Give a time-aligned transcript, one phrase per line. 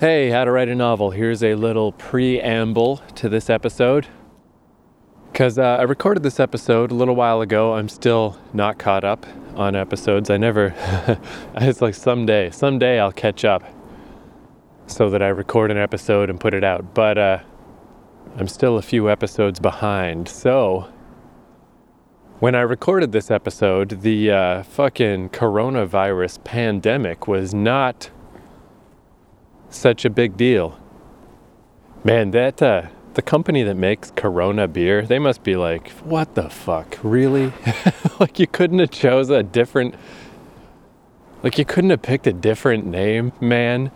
[0.00, 1.12] Hey, how to write a novel.
[1.12, 4.08] Here's a little preamble to this episode.
[5.30, 7.74] Because uh, I recorded this episode a little while ago.
[7.74, 10.30] I'm still not caught up on episodes.
[10.30, 10.74] I never,
[11.54, 13.62] it's like someday, someday I'll catch up
[14.88, 16.92] so that I record an episode and put it out.
[16.92, 17.38] But uh,
[18.36, 20.26] I'm still a few episodes behind.
[20.28, 20.92] So
[22.40, 28.10] when I recorded this episode, the uh, fucking coronavirus pandemic was not
[29.74, 30.78] such a big deal.
[32.02, 36.50] Man, that uh, the company that makes Corona beer, they must be like, what the
[36.50, 37.52] fuck, really?
[38.20, 39.94] like you couldn't have chose a different,
[41.42, 43.90] like you couldn't have picked a different name, man.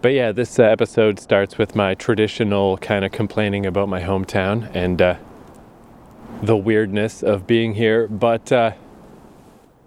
[0.00, 4.68] But yeah, this uh, episode starts with my traditional kind of complaining about my hometown
[4.74, 5.16] and uh,
[6.42, 8.08] the weirdness of being here.
[8.08, 8.72] But uh,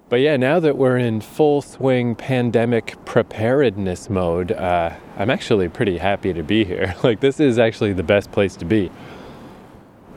[0.07, 5.97] but yeah, now that we're in full swing pandemic preparedness mode, uh, I'm actually pretty
[5.97, 6.95] happy to be here.
[7.03, 8.91] like, this is actually the best place to be.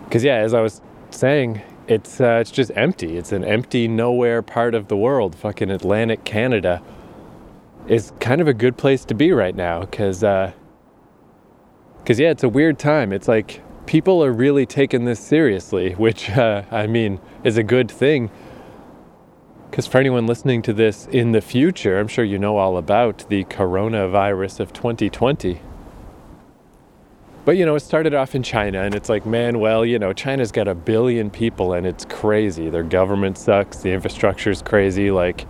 [0.04, 3.16] Because, yeah, as I was saying, it's, uh, it's just empty.
[3.16, 5.34] It's an empty, nowhere part of the world.
[5.34, 6.82] Fucking Atlantic Canada
[7.86, 9.80] is kind of a good place to be right now.
[9.80, 10.52] Because, uh,
[12.04, 13.14] cause, yeah, it's a weird time.
[13.14, 17.90] It's like people are really taking this seriously, which, uh, I mean, is a good
[17.90, 18.30] thing
[19.70, 23.28] because for anyone listening to this in the future, I'm sure you know all about
[23.28, 25.60] the coronavirus of 2020.
[27.44, 30.12] But you know, it started off in China, and it's like, man, well, you know,
[30.12, 32.68] China's got a billion people and it's crazy.
[32.68, 35.10] Their government sucks, the infrastructure's crazy.
[35.10, 35.46] Like,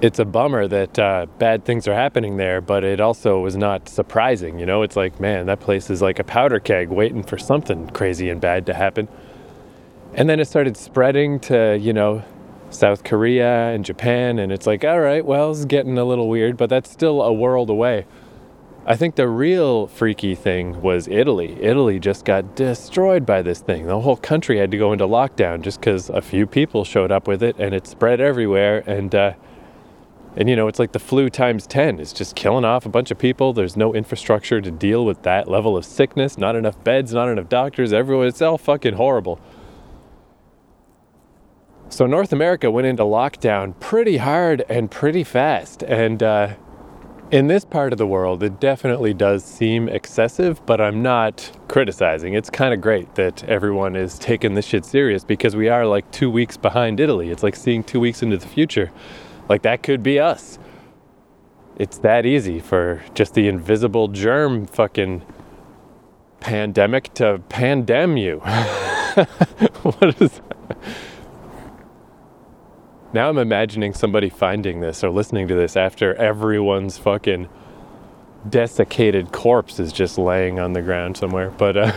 [0.00, 3.88] it's a bummer that uh, bad things are happening there, but it also was not
[3.88, 4.58] surprising.
[4.58, 7.88] You know, it's like, man, that place is like a powder keg waiting for something
[7.90, 9.08] crazy and bad to happen.
[10.14, 12.24] And then it started spreading to, you know,
[12.70, 14.38] South Korea and Japan.
[14.38, 17.32] And it's like, all right, well, it's getting a little weird, but that's still a
[17.32, 18.06] world away.
[18.86, 21.58] I think the real freaky thing was Italy.
[21.60, 23.86] Italy just got destroyed by this thing.
[23.86, 27.28] The whole country had to go into lockdown just because a few people showed up
[27.28, 28.82] with it and it spread everywhere.
[28.86, 29.34] And, uh,
[30.36, 32.00] and you know, it's like the flu times 10.
[32.00, 33.52] It's just killing off a bunch of people.
[33.52, 37.50] There's no infrastructure to deal with that level of sickness, not enough beds, not enough
[37.50, 38.28] doctors, everyone.
[38.28, 39.38] It's all fucking horrible.
[41.90, 45.82] So North America went into lockdown pretty hard and pretty fast.
[45.82, 46.54] And uh,
[47.30, 52.34] in this part of the world, it definitely does seem excessive, but I'm not criticizing.
[52.34, 56.10] It's kind of great that everyone is taking this shit serious because we are like
[56.10, 57.30] two weeks behind Italy.
[57.30, 58.90] It's like seeing two weeks into the future.
[59.48, 60.58] Like that could be us.
[61.78, 65.22] It's that easy for just the invisible germ fucking
[66.40, 68.38] pandemic to pandem you.
[69.82, 70.76] what is that?
[73.18, 77.48] Now I'm imagining somebody finding this or listening to this after everyone's fucking
[78.48, 81.50] desiccated corpse is just laying on the ground somewhere.
[81.50, 81.92] But uh,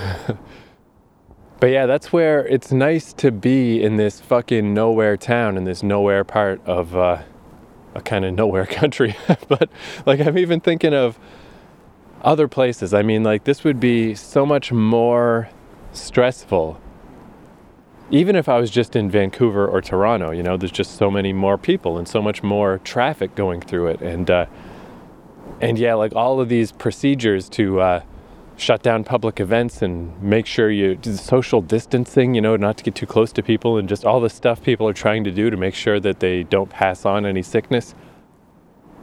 [1.59, 5.83] but yeah, that's where it's nice to be in this fucking nowhere town in this
[5.83, 7.21] nowhere part of uh,
[7.93, 9.15] a kind of nowhere country.
[9.47, 9.69] but
[10.07, 11.19] like I'm even thinking of
[12.23, 12.95] other places.
[12.95, 15.49] I mean, like this would be so much more
[15.93, 16.81] stressful
[18.11, 21.31] even if I was just in Vancouver or Toronto, you know, there's just so many
[21.31, 24.45] more people and so much more traffic going through it, and uh,
[25.61, 28.01] and yeah, like all of these procedures to uh,
[28.57, 32.83] shut down public events and make sure you do social distancing, you know, not to
[32.83, 35.49] get too close to people, and just all the stuff people are trying to do
[35.49, 37.95] to make sure that they don't pass on any sickness.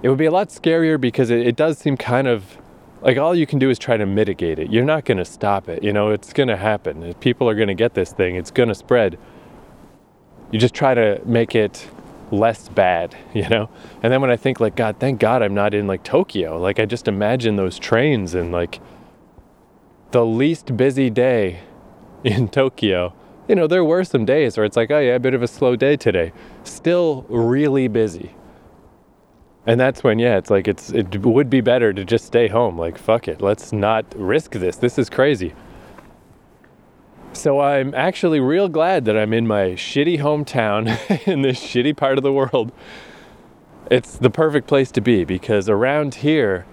[0.03, 2.59] It would be a lot scarier because it, it does seem kind of
[3.01, 4.71] like all you can do is try to mitigate it.
[4.71, 5.83] You're not going to stop it.
[5.83, 7.03] You know, it's going to happen.
[7.03, 9.19] If people are going to get this thing, it's going to spread.
[10.51, 11.89] You just try to make it
[12.31, 13.69] less bad, you know?
[14.03, 16.61] And then when I think like god, thank god I'm not in like Tokyo.
[16.61, 18.81] Like I just imagine those trains and like
[20.11, 21.61] the least busy day
[22.25, 23.15] in Tokyo.
[23.47, 25.49] You know, there were some days where it's like, oh yeah, a bit of a
[25.49, 26.33] slow day today.
[26.65, 28.35] Still really busy
[29.69, 32.79] and that's when yeah it's like it's it would be better to just stay home.
[32.79, 33.43] Like fuck it.
[33.43, 34.77] Let's not risk this.
[34.77, 35.55] This is crazy.
[37.35, 40.89] So i'm actually real glad that i'm in my shitty hometown
[41.29, 42.73] in this shitty part of the world.
[43.91, 46.65] It's the perfect place to be because around here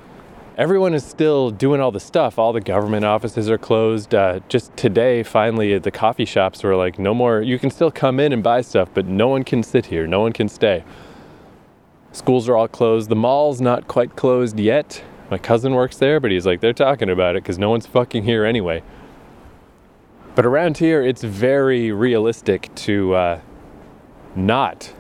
[0.58, 2.40] everyone is still doing all the stuff.
[2.40, 4.16] All the government offices are closed.
[4.16, 8.22] Uh, just today finally the coffee shops were like no more you can still come
[8.22, 10.08] in and buy stuff but no one can sit here.
[10.08, 10.86] No one can stay
[12.16, 13.10] Schools are all closed.
[13.10, 15.04] The mall's not quite closed yet.
[15.30, 18.24] My cousin works there, but he's like, they're talking about it because no one's fucking
[18.24, 18.84] here anyway.
[20.34, 23.42] But around here, it's very realistic to uh,
[24.34, 24.94] not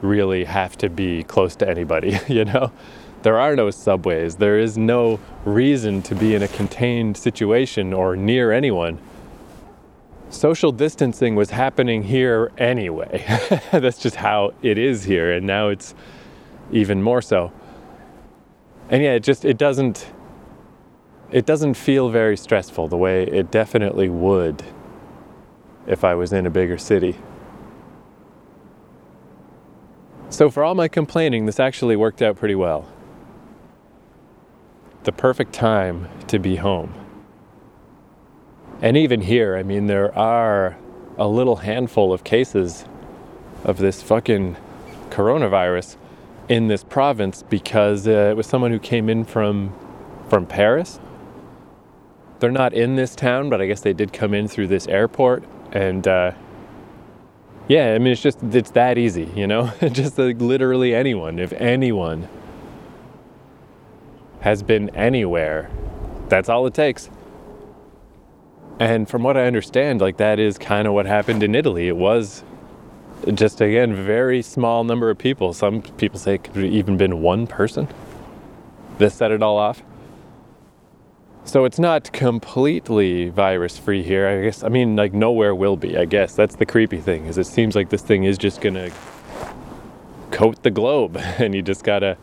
[0.00, 2.72] really have to be close to anybody, you know?
[3.20, 4.36] There are no subways.
[4.36, 8.98] There is no reason to be in a contained situation or near anyone.
[10.30, 13.26] Social distancing was happening here anyway.
[13.72, 15.94] That's just how it is here, and now it's
[16.70, 17.52] even more so.
[18.88, 20.12] And yeah, it just it doesn't
[21.30, 24.62] it doesn't feel very stressful the way it definitely would
[25.86, 27.16] if I was in a bigger city.
[30.28, 32.88] So, for all my complaining, this actually worked out pretty well.
[35.04, 36.92] The perfect time to be home.
[38.82, 40.76] And even here, I mean, there are
[41.16, 42.84] a little handful of cases
[43.64, 44.56] of this fucking
[45.10, 45.96] coronavirus
[46.48, 49.74] in this province because uh, it was someone who came in from
[50.28, 50.98] from Paris.
[52.40, 55.44] They're not in this town, but I guess they did come in through this airport
[55.72, 56.32] and uh,
[57.68, 59.72] yeah, I mean, it's just, it's that easy, you know?
[59.90, 62.28] just like literally anyone, if anyone
[64.40, 65.70] has been anywhere,
[66.28, 67.10] that's all it takes.
[68.78, 71.88] And from what I understand, like that is kind of what happened in Italy.
[71.88, 72.44] It was
[73.34, 75.52] just, again, very small number of people.
[75.52, 77.88] Some people say it could have even been one person
[78.98, 79.82] that set it all off.
[81.44, 84.26] So it's not completely virus free here.
[84.26, 85.96] I guess I mean like nowhere will be.
[85.96, 88.74] I guess that's the creepy thing is it seems like this thing is just going
[88.74, 88.90] to
[90.32, 92.18] coat the globe and you just got to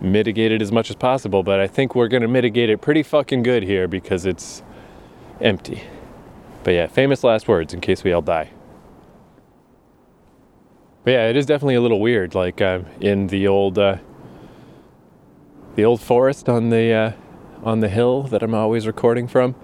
[0.00, 3.02] mitigate it as much as possible, but I think we're going to mitigate it pretty
[3.02, 4.62] fucking good here because it's
[5.40, 5.82] empty.
[6.62, 8.50] But yeah, famous last words in case we all die.
[11.06, 13.98] But yeah, it is definitely a little weird like uh, in the old uh,
[15.76, 17.12] the old forest on the uh,
[17.62, 19.54] on the hill that I'm always recording from.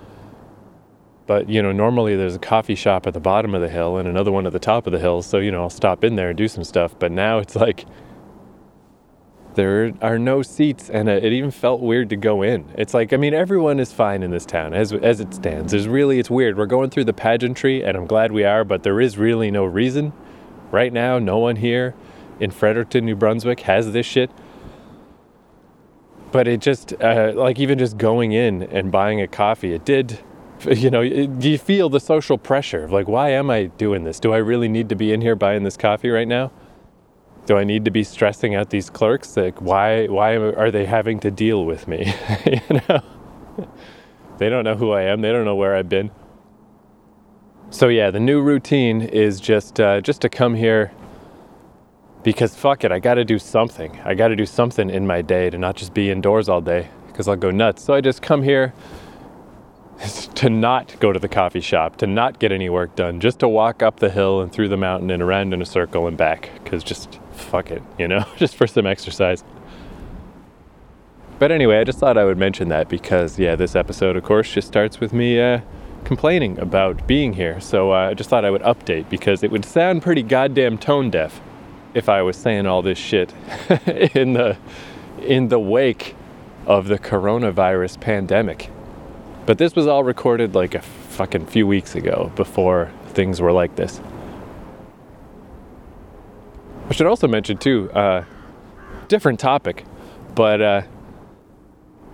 [1.27, 4.07] But, you know, normally there's a coffee shop at the bottom of the hill and
[4.07, 5.21] another one at the top of the hill.
[5.21, 6.95] So, you know, I'll stop in there and do some stuff.
[6.97, 7.87] But now it's like
[9.57, 12.73] there are no seats and it even felt weird to go in.
[12.79, 15.73] It's like, I mean, everyone is fine in this town as, as it stands.
[15.73, 16.57] There's really, it's weird.
[16.57, 19.65] We're going through the pageantry and I'm glad we are, but there is really no
[19.65, 20.13] reason.
[20.73, 21.95] Right now, no one here
[22.41, 24.31] in Fredericton, New Brunswick has this shit.
[26.33, 30.19] But it just uh, like even just going in and buying a coffee it did
[30.67, 32.85] you know do you feel the social pressure?
[32.85, 34.19] Of like why am i doing this?
[34.19, 36.51] Do i really need to be in here buying this coffee right now?
[37.45, 39.37] Do i need to be stressing out these clerks?
[39.37, 42.15] Like why why are they having to deal with me?
[42.47, 43.03] You know?
[44.39, 45.21] They don't know who i am.
[45.21, 46.11] They don't know where i've been
[47.73, 50.93] so yeah the new routine is just uh, just to come here
[52.23, 53.99] because fuck it, I got to do something.
[54.05, 56.89] I got to do something in my day to not just be indoors all day
[57.09, 57.83] because I'll go nuts.
[57.83, 58.73] So I just come here
[60.35, 63.49] to not go to the coffee shop, to not get any work done, just to
[63.49, 66.51] walk up the hill and through the mountain and around in a circle and back
[66.63, 69.45] because just fuck it, you know, just for some exercise.
[71.39, 74.53] But anyway, I just thought I would mention that because, yeah, this episode, of course,
[74.53, 75.61] just starts with me uh,
[76.05, 77.61] complaining about being here.
[77.61, 81.11] So uh, I just thought I would update because it would sound pretty goddamn tone
[81.11, 81.41] deaf
[81.95, 83.33] if I was saying all this shit
[84.15, 84.57] in the
[85.21, 86.17] in the wake
[86.67, 88.71] of the coronavirus pandemic.
[89.47, 93.77] But this was all recorded like a fucking few weeks ago before things were like
[93.77, 94.01] this.
[96.89, 98.25] I should also mention too, uh,
[99.09, 99.85] different topic,
[100.35, 100.83] but uh,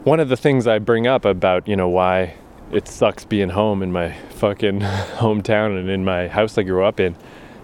[0.04, 2.34] one of the things I bring up about you know why
[2.72, 7.00] it sucks being home in my fucking hometown and in my house I grew up
[7.00, 7.16] in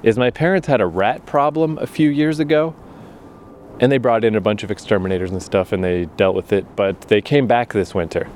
[0.02, 2.75] is my parents had a rat problem a few years ago
[3.80, 6.76] and they brought in a bunch of exterminators and stuff and they dealt with it
[6.76, 8.28] but they came back this winter.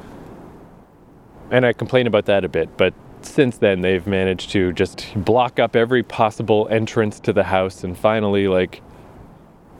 [1.50, 5.58] And i complain about that a bit but since then they've managed to just block
[5.58, 8.82] up every possible entrance to the house and finally like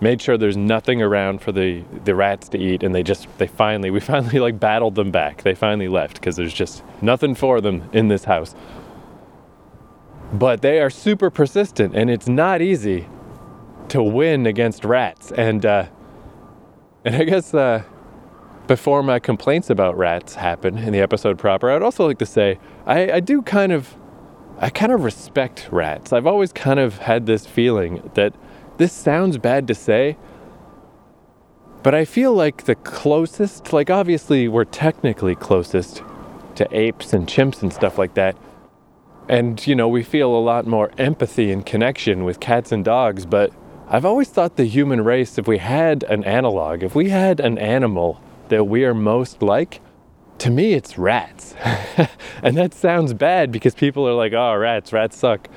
[0.00, 3.47] made sure there's nothing around for the the rats to eat and they just they
[3.47, 5.43] finally we finally like battled them back.
[5.43, 8.55] They finally left because there's just nothing for them in this house.
[10.33, 13.09] But they are super persistent and it's not easy
[13.88, 15.33] to win against rats.
[15.33, 15.87] And uh,
[17.05, 17.83] and i guess uh,
[18.67, 22.59] before my complaints about rats happen in the episode proper i'd also like to say
[22.87, 23.97] I, I do kind of
[24.59, 26.12] i kind of respect rats.
[26.12, 28.35] I've always kind of had this feeling that
[28.78, 30.16] this sounds bad to say
[31.82, 36.02] but i feel like the closest like obviously we're technically closest
[36.54, 38.37] to apes and chimps and stuff like that
[39.28, 43.26] and, you know, we feel a lot more empathy and connection with cats and dogs,
[43.26, 43.52] but
[43.88, 47.58] I've always thought the human race, if we had an analog, if we had an
[47.58, 49.80] animal that we are most like,
[50.38, 51.54] to me it's rats.
[52.42, 55.49] and that sounds bad because people are like, oh, rats, rats suck.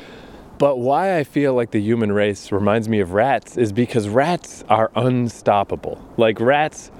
[0.61, 4.63] But why I feel like the human race reminds me of rats is because rats
[4.69, 5.99] are unstoppable.
[6.17, 6.91] Like rats,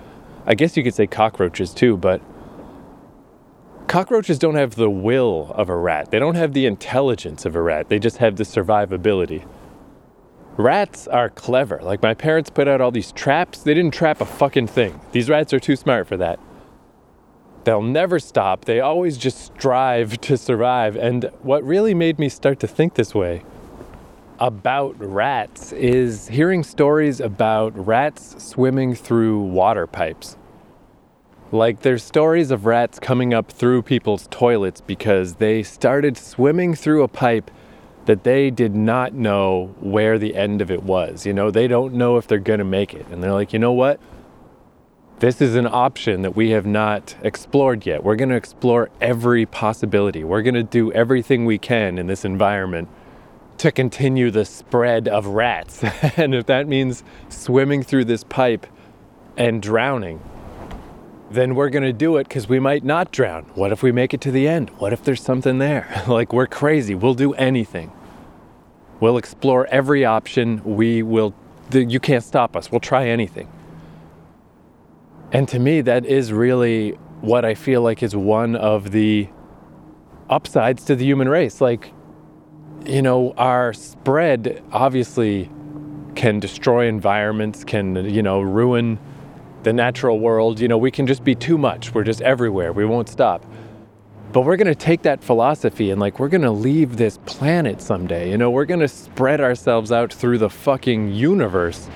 [0.47, 2.23] I guess you could say cockroaches too, but
[3.85, 6.09] cockroaches don't have the will of a rat.
[6.09, 7.87] They don't have the intelligence of a rat.
[7.87, 9.47] They just have the survivability.
[10.57, 11.79] Rats are clever.
[11.83, 14.99] Like my parents put out all these traps, they didn't trap a fucking thing.
[15.11, 16.39] These rats are too smart for that.
[17.63, 18.65] They'll never stop.
[18.65, 20.95] They always just strive to survive.
[20.95, 23.43] And what really made me start to think this way
[24.41, 30.35] about rats is hearing stories about rats swimming through water pipes.
[31.51, 37.03] Like, there's stories of rats coming up through people's toilets because they started swimming through
[37.03, 37.51] a pipe
[38.05, 41.23] that they did not know where the end of it was.
[41.23, 43.05] You know, they don't know if they're gonna make it.
[43.11, 43.99] And they're like, you know what?
[45.19, 48.03] This is an option that we have not explored yet.
[48.03, 50.23] We're gonna explore every possibility.
[50.23, 52.89] We're gonna do everything we can in this environment
[53.61, 55.83] to continue the spread of rats.
[56.17, 58.65] and if that means swimming through this pipe
[59.37, 60.19] and drowning,
[61.29, 63.43] then we're going to do it because we might not drown.
[63.53, 64.71] What if we make it to the end?
[64.79, 66.03] What if there's something there?
[66.07, 66.95] like, we're crazy.
[66.95, 67.91] We'll do anything.
[68.99, 70.63] We'll explore every option.
[70.63, 71.35] We will,
[71.71, 72.71] you can't stop us.
[72.71, 73.47] We'll try anything.
[75.31, 79.29] And to me, that is really what I feel like is one of the
[80.31, 81.61] upsides to the human race.
[81.61, 81.93] Like,
[82.85, 85.49] you know, our spread obviously
[86.15, 88.99] can destroy environments, can, you know, ruin
[89.63, 90.59] the natural world.
[90.59, 91.93] You know, we can just be too much.
[91.93, 92.73] We're just everywhere.
[92.73, 93.45] We won't stop.
[94.31, 97.81] But we're going to take that philosophy and like we're going to leave this planet
[97.81, 98.29] someday.
[98.29, 101.89] You know, we're going to spread ourselves out through the fucking universe.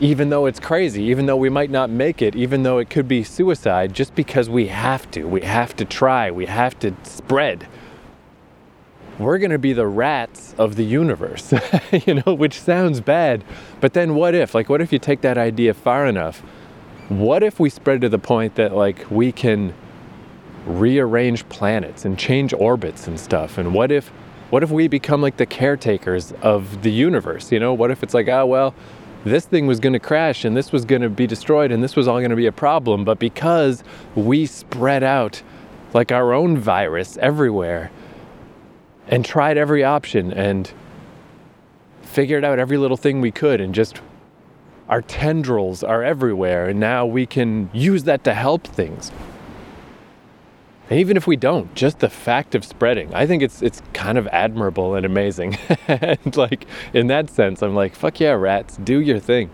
[0.00, 3.08] Even though it's crazy, even though we might not make it, even though it could
[3.08, 5.24] be suicide, just because we have to.
[5.24, 6.30] We have to try.
[6.30, 7.66] We have to spread
[9.18, 11.52] we're going to be the rats of the universe,
[12.06, 13.42] you know, which sounds bad.
[13.80, 14.54] But then what if?
[14.54, 16.40] Like, what if you take that idea far enough?
[17.08, 19.72] What if we spread to the point that, like, we can
[20.66, 23.58] rearrange planets and change orbits and stuff?
[23.58, 24.08] And what if,
[24.50, 27.52] what if we become like the caretakers of the universe?
[27.52, 28.74] You know, what if it's like, oh, well,
[29.24, 31.96] this thing was going to crash and this was going to be destroyed and this
[31.96, 33.04] was all going to be a problem.
[33.04, 33.82] But because
[34.14, 35.42] we spread out
[35.94, 37.90] like our own virus everywhere,
[39.08, 40.72] and tried every option and
[42.02, 44.00] figured out every little thing we could and just
[44.88, 49.10] our tendrils are everywhere and now we can use that to help things.
[50.88, 54.16] And even if we don't just the fact of spreading i think it's it's kind
[54.18, 55.58] of admirable and amazing.
[55.88, 59.50] And like in that sense i'm like fuck yeah rats do your thing.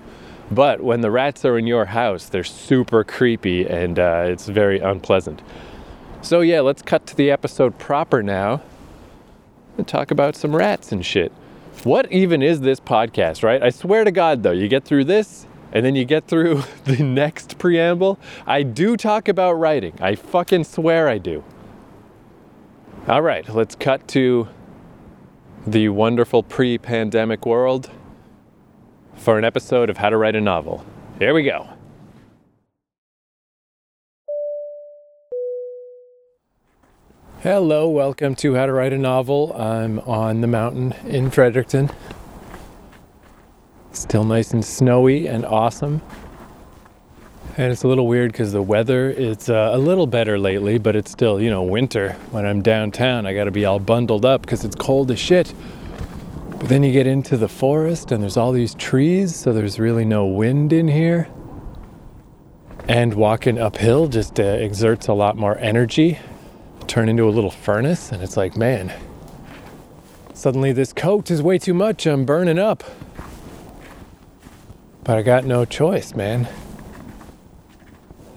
[0.51, 4.81] But when the rats are in your house they're super creepy and uh, it's very
[4.81, 5.43] unpleasant.
[6.21, 8.61] So yeah let's cut to the episode proper now
[9.77, 11.33] and talk about some rats and shit.
[11.85, 13.63] What even is this podcast, right?
[13.63, 17.03] I swear to God, though, you get through this and then you get through the
[17.03, 18.19] next preamble.
[18.47, 19.95] I do talk about writing.
[20.01, 21.43] I fucking swear I do.
[23.09, 24.49] All right, let's cut to
[25.67, 27.91] the wonderful pre pandemic world
[29.17, 30.85] for an episode of How to Write a Novel.
[31.19, 31.72] Here we go.
[37.43, 39.53] Hello, welcome to How to Write a Novel.
[39.61, 41.91] I'm on the mountain in Fredericton.
[43.91, 46.03] Still nice and snowy and awesome.
[47.57, 50.95] And it's a little weird because the weather is uh, a little better lately, but
[50.95, 52.13] it's still, you know, winter.
[52.31, 55.53] When I'm downtown, I got to be all bundled up because it's cold as shit.
[56.61, 60.05] But then you get into the forest and there's all these trees, so there's really
[60.05, 61.29] no wind in here.
[62.87, 66.21] And walking uphill just uh, exerts a lot more energy
[66.93, 68.93] turn into a little furnace, and it's like, man,
[70.35, 72.05] suddenly this coat is way too much.
[72.05, 72.85] I'm burning up.
[75.03, 76.47] But I got no choice, man.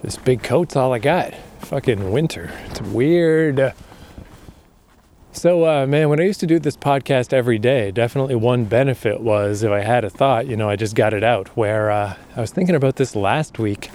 [0.04, 1.34] This big coat's all I got.
[1.64, 2.50] Fucking winter.
[2.68, 3.74] It's weird.
[5.34, 9.20] So, uh, man, when I used to do this podcast every day, definitely one benefit
[9.20, 11.50] was if I had a thought, you know, I just got it out.
[11.58, 13.92] Where uh, I was thinking about this last week,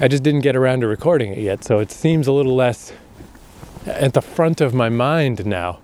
[0.00, 1.62] I just didn't get around to recording it yet.
[1.62, 2.92] So it seems a little less
[3.86, 5.78] at the front of my mind now.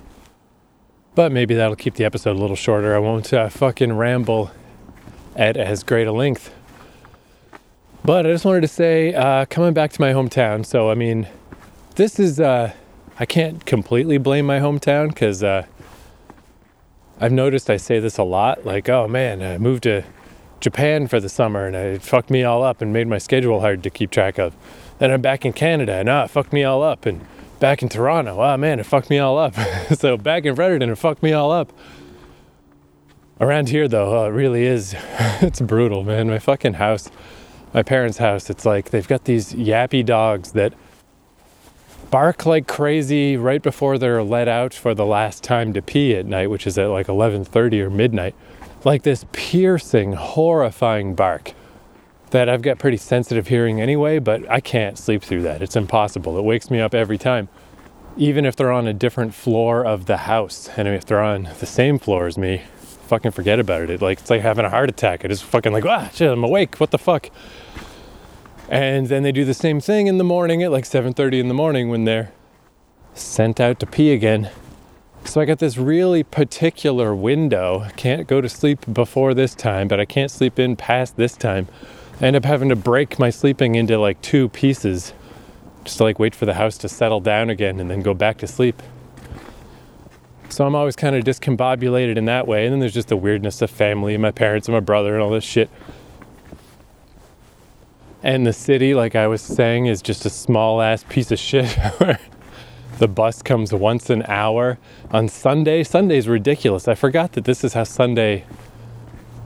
[1.14, 2.94] But maybe that'll keep the episode a little shorter.
[2.94, 4.50] I won't uh, fucking ramble
[5.37, 6.52] at as great a length.
[8.04, 10.66] But I just wanted to say, uh, coming back to my hometown.
[10.66, 11.28] So, I mean,
[11.94, 12.73] this is, uh,
[13.18, 15.66] I can't completely blame my hometown because uh,
[17.21, 20.02] I've noticed I say this a lot like, oh man, I moved to
[20.61, 23.82] Japan for the summer and it fucked me all up and made my schedule hard
[23.85, 24.56] to keep track of.
[24.99, 27.06] Then I'm back in Canada and ah, it fucked me all up.
[27.06, 27.25] And
[27.62, 29.54] back in Toronto, oh man, it fucked me all up.
[29.95, 31.73] so back in Fredericton, it fucked me all up.
[33.40, 34.97] Around here, though, oh, it really is.
[35.40, 36.28] it's brutal, man.
[36.28, 37.09] My fucking house,
[37.73, 40.75] my parents' house, it's like they've got these yappy dogs that
[42.11, 46.26] bark like crazy right before they're let out for the last time to pee at
[46.26, 48.35] night, which is at like 11:30 or midnight.
[48.85, 51.54] Like this piercing, horrifying bark
[52.33, 55.62] that I've got pretty sensitive hearing anyway, but I can't sleep through that.
[55.62, 56.37] It's impossible.
[56.39, 57.49] It wakes me up every time.
[58.17, 61.67] Even if they're on a different floor of the house, and if they're on the
[61.67, 62.62] same floor as me,
[63.12, 63.91] fucking forget about it.
[63.91, 65.25] it like it's like having a heart attack.
[65.25, 66.81] I just fucking like, ah, shit, I'm awake.
[66.81, 67.31] What the fuck?
[68.69, 71.55] And then they do the same thing in the morning at like 7:30 in the
[71.55, 72.33] morning when they're
[73.12, 74.51] sent out to pee again.
[75.25, 77.87] So I got this really particular window.
[77.97, 81.69] Can't go to sleep before this time, but I can't sleep in past this time.
[82.23, 85.12] I end up having to break my sleeping into like two pieces
[85.83, 88.38] just to like wait for the house to settle down again and then go back
[88.38, 88.81] to sleep.
[90.49, 92.64] So I'm always kind of discombobulated in that way.
[92.64, 95.23] And then there's just the weirdness of family and my parents and my brother and
[95.23, 95.69] all this shit.
[98.23, 101.76] And the city, like I was saying, is just a small ass piece of shit.
[102.99, 104.79] the bus comes once an hour
[105.11, 105.83] on Sunday.
[105.83, 106.87] Sunday's ridiculous.
[106.87, 108.45] I forgot that this is how Sunday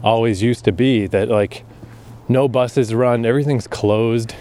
[0.04, 1.06] always used to be.
[1.06, 1.64] That like
[2.28, 4.34] no buses run, everything's closed.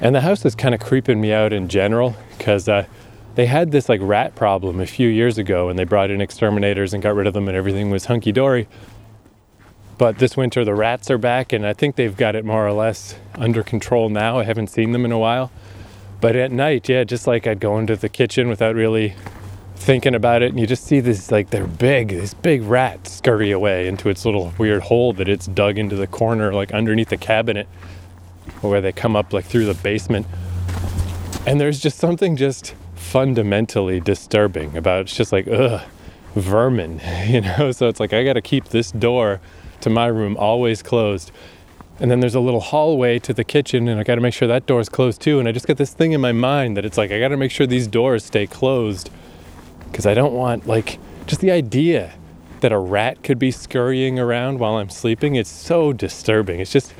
[0.00, 2.86] And the house is kind of creeping me out in general because uh,
[3.34, 6.94] they had this like rat problem a few years ago and they brought in exterminators
[6.94, 8.68] and got rid of them and everything was hunky dory.
[9.96, 12.72] But this winter the rats are back and I think they've got it more or
[12.72, 14.38] less under control now.
[14.38, 15.50] I haven't seen them in a while.
[16.20, 19.14] But at night, yeah, just like I'd go into the kitchen without really
[19.78, 23.50] thinking about it and you just see this like they're big, this big rat scurry
[23.50, 27.16] away into its little weird hole that it's dug into the corner like underneath the
[27.16, 27.66] cabinet
[28.60, 30.26] where they come up like through the basement.
[31.46, 35.80] And there's just something just fundamentally disturbing about it's just like ugh
[36.34, 37.72] vermin, you know?
[37.72, 39.40] So it's like I got to keep this door
[39.80, 41.30] to my room always closed.
[42.00, 44.46] And then there's a little hallway to the kitchen, and I got to make sure
[44.46, 45.40] that door's closed too.
[45.40, 47.36] And I just get this thing in my mind that it's like I got to
[47.36, 49.10] make sure these doors stay closed
[49.90, 52.14] because I don't want, like, just the idea
[52.60, 55.36] that a rat could be scurrying around while I'm sleeping.
[55.36, 56.60] It's so disturbing.
[56.60, 56.94] It's just,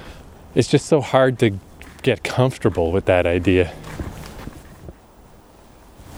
[0.54, 1.58] it's just so hard to
[2.02, 3.72] get comfortable with that idea.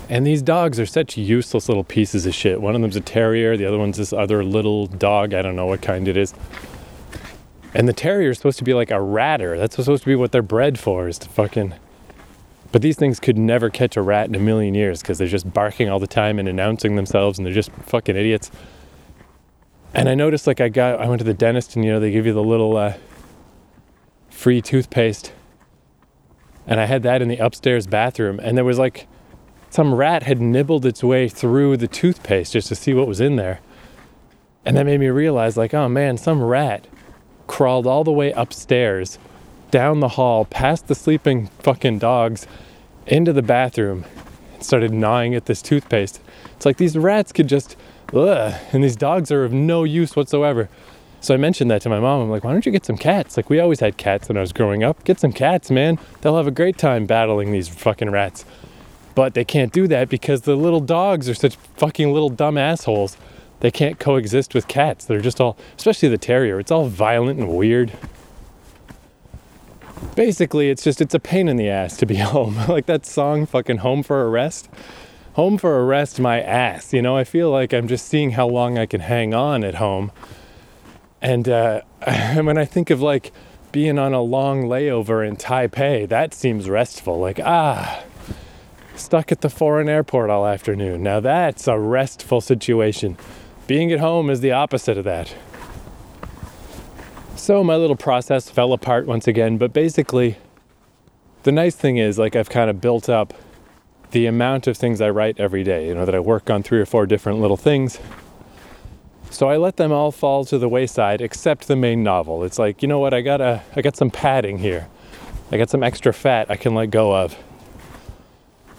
[0.09, 2.61] And these dogs are such useless little pieces of shit.
[2.61, 5.35] One of them's a terrier, the other one's this other little dog.
[5.35, 6.35] I don't know what kind it is.
[7.75, 9.57] And the terrier is supposed to be like a ratter.
[9.57, 11.75] That's supposed to be what they're bred for, is to fucking.
[12.73, 15.53] But these things could never catch a rat in a million years because they're just
[15.53, 18.51] barking all the time and announcing themselves and they're just fucking idiots.
[19.93, 22.13] And I noticed, like, I got, I went to the dentist and, you know, they
[22.13, 22.95] give you the little uh,
[24.29, 25.33] free toothpaste.
[26.67, 28.39] And I had that in the upstairs bathroom.
[28.41, 29.09] And there was like
[29.71, 33.37] some rat had nibbled its way through the toothpaste just to see what was in
[33.37, 33.61] there.
[34.65, 36.87] And that made me realize, like, oh man, some rat
[37.47, 39.19] crawled all the way upstairs,
[39.71, 42.47] down the hall, past the sleeping fucking dogs,
[43.07, 44.05] into the bathroom,
[44.55, 46.21] and started gnawing at this toothpaste.
[46.57, 47.77] It's like these rats could just,
[48.13, 50.69] ugh, and these dogs are of no use whatsoever.
[51.23, 52.23] So I mentioned that to my mom.
[52.23, 53.37] I'm like, why don't you get some cats?
[53.37, 55.05] Like, we always had cats when I was growing up.
[55.05, 55.99] Get some cats, man.
[56.21, 58.47] They'll have a great time battling these fucking rats.
[59.15, 63.19] But they can't do that because the little dogs are such fucking little dumb assholes.
[63.61, 65.05] They can't coexist with cats.
[65.05, 67.93] They're just all, especially the terrier, it's all violent and weird.
[70.15, 72.57] Basically, it's just, it's a pain in the ass to be home.
[72.69, 74.69] like that song, fucking Home for a Rest.
[75.35, 76.93] Home for a rest, my ass.
[76.93, 79.77] You know, I feel like I'm just seeing how long I can hang on at
[79.77, 80.11] home.
[81.23, 81.83] And uh,
[82.35, 83.33] when I think of like
[83.71, 87.21] being on a long layover in Taipei, that seems restful.
[87.21, 88.03] Like, ah,
[88.97, 91.03] stuck at the foreign airport all afternoon.
[91.03, 93.17] Now that's a restful situation.
[93.69, 95.35] Being at home is the opposite of that.
[97.41, 100.37] So my little process fell apart once again, but basically,
[101.45, 103.33] the nice thing is, like, I've kind of built up
[104.11, 106.79] the amount of things I write every day, you know, that I work on three
[106.79, 107.99] or four different little things.
[109.31, 112.45] So I let them all fall to the wayside except the main novel.
[112.45, 114.89] It's like, you know what, I got a I got some padding here.
[115.51, 117.39] I got some extra fat I can let go of.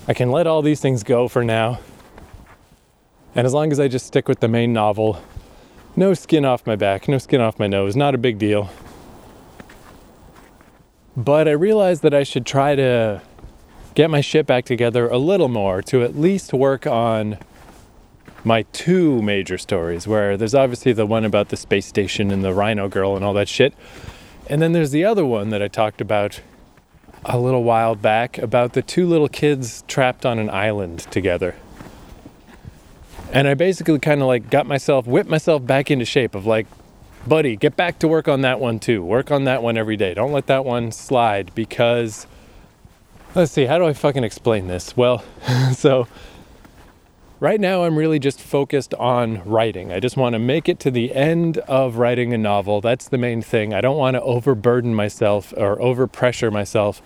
[0.07, 1.79] I can let all these things go for now.
[3.33, 5.19] And as long as I just stick with the main novel,
[5.95, 8.69] no skin off my back, no skin off my nose, not a big deal.
[11.15, 13.21] But I realized that I should try to
[13.93, 17.37] get my shit back together a little more to at least work on
[18.43, 22.53] my two major stories, where there's obviously the one about the space station and the
[22.53, 23.73] rhino girl and all that shit.
[24.47, 26.41] And then there's the other one that I talked about
[27.25, 31.55] a little while back about the two little kids trapped on an island together.
[33.33, 36.67] And I basically kind of like got myself, whipped myself back into shape of like,
[37.25, 39.03] buddy, get back to work on that one too.
[39.03, 40.13] Work on that one every day.
[40.13, 42.27] Don't let that one slide because,
[43.33, 44.97] let's see, how do I fucking explain this?
[44.97, 45.23] Well,
[45.73, 46.07] so
[47.39, 49.93] right now I'm really just focused on writing.
[49.93, 52.81] I just want to make it to the end of writing a novel.
[52.81, 53.73] That's the main thing.
[53.73, 57.01] I don't want to overburden myself or overpressure myself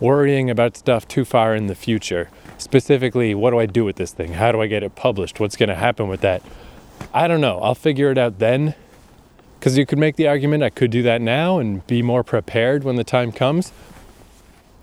[0.00, 2.30] worrying about stuff too far in the future.
[2.58, 4.32] Specifically, what do I do with this thing?
[4.32, 5.38] How do I get it published?
[5.38, 6.42] What's going to happen with that?
[7.14, 7.60] I don't know.
[7.60, 8.74] I'll figure it out then.
[9.58, 12.82] Because you could make the argument I could do that now and be more prepared
[12.82, 13.72] when the time comes.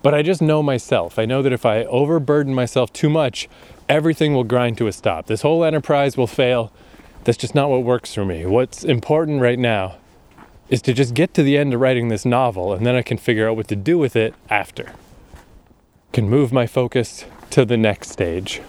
[0.03, 1.17] But I just know myself.
[1.17, 3.49] I know that if I overburden myself too much,
[3.89, 5.25] everything will grind to a stop.
[5.25, 6.71] This whole enterprise will fail.
[7.23, 8.45] That's just not what works for me.
[8.45, 9.97] What's important right now
[10.69, 13.17] is to just get to the end of writing this novel and then I can
[13.17, 14.91] figure out what to do with it after.
[16.17, 18.59] Can move my focus to the next stage.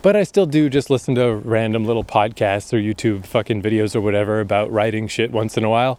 [0.00, 4.00] But I still do just listen to random little podcasts or YouTube fucking videos or
[4.00, 5.98] whatever about writing shit once in a while.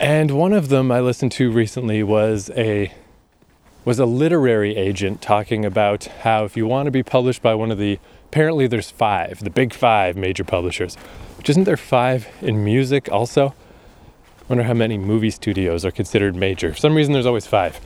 [0.00, 2.92] And one of them I listened to recently was a
[3.84, 7.70] was a literary agent talking about how if you want to be published by one
[7.70, 10.96] of the apparently there's five, the big five major publishers.
[11.36, 13.50] Which isn't there five in music also?
[14.40, 16.72] I wonder how many movie studios are considered major.
[16.72, 17.78] For some reason there's always five.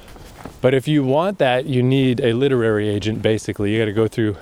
[0.60, 3.72] But if you want that, you need a literary agent basically.
[3.72, 4.36] You got to go through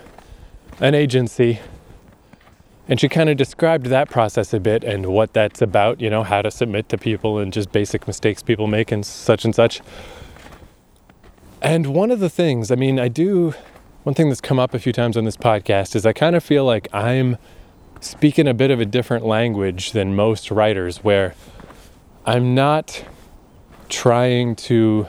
[0.81, 1.61] an agency.
[2.89, 6.25] And she kind of described that process a bit and what that's about, you know,
[6.25, 9.81] how to submit to people and just basic mistakes people make and such and such.
[11.63, 13.55] And one of the things, I mean, I do,
[14.03, 16.43] one thing that's come up a few times on this podcast is I kind of
[16.43, 17.37] feel like I'm
[18.01, 21.35] speaking a bit of a different language than most writers, where
[22.25, 23.05] I'm not
[23.89, 25.07] trying to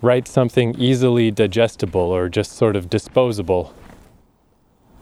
[0.00, 3.74] write something easily digestible or just sort of disposable.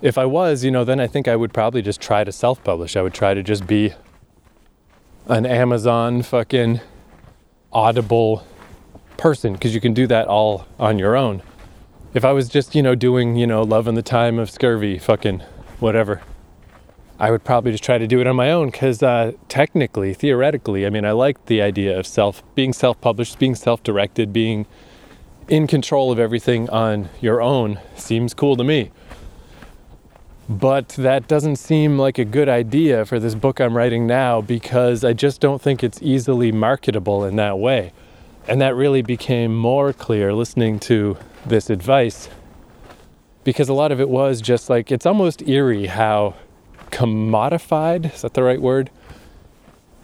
[0.03, 2.63] If I was, you know, then I think I would probably just try to self
[2.63, 2.97] publish.
[2.97, 3.93] I would try to just be
[5.27, 6.81] an Amazon fucking
[7.73, 8.47] audible
[9.17, 11.43] person because you can do that all on your own.
[12.15, 14.99] If I was just, you know, doing, you know, love in the time of scurvy,
[14.99, 15.43] fucking
[15.81, 16.23] whatever,
[17.19, 20.87] I would probably just try to do it on my own because uh, technically, theoretically,
[20.87, 24.67] I mean, I like the idea of self, being self published, being self directed, being
[25.49, 28.91] in control of everything on your own seems cool to me.
[30.49, 35.05] But that doesn't seem like a good idea for this book I'm writing now because
[35.05, 37.93] I just don't think it's easily marketable in that way.
[38.47, 42.29] And that really became more clear listening to this advice
[43.43, 46.35] because a lot of it was just like it's almost eerie how
[46.91, 48.91] commodified, is that the right word?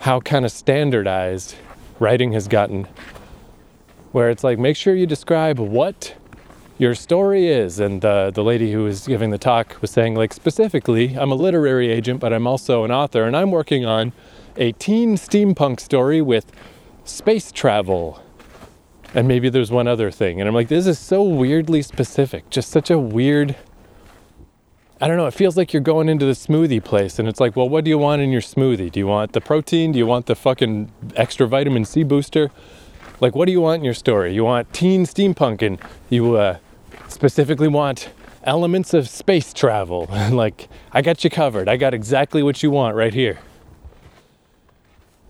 [0.01, 1.55] How kind of standardized
[2.01, 2.89] writing has gotten.
[4.13, 6.15] Where it's like, make sure you describe what
[6.79, 7.81] your story is.
[7.81, 11.35] And the, the lady who was giving the talk was saying, like, specifically, I'm a
[11.35, 14.13] literary agent, but I'm also an author, and I'm working on
[14.57, 16.53] a teen steampunk story with
[17.05, 18.23] space travel
[19.15, 20.41] and maybe there's one other thing.
[20.41, 23.57] And I'm like, this is so weirdly specific, just such a weird.
[25.01, 27.57] I don't know, it feels like you're going into the smoothie place and it's like,
[27.57, 28.91] well, what do you want in your smoothie?
[28.91, 29.93] Do you want the protein?
[29.93, 32.51] Do you want the fucking extra vitamin C booster?
[33.23, 34.35] Like, what do you want in your story?
[34.35, 35.79] You want teen steampunk and
[36.11, 36.59] you uh,
[37.07, 38.11] specifically want
[38.43, 40.07] elements of space travel.
[40.33, 41.69] like, I got you covered.
[41.69, 43.39] I got exactly what you want right here.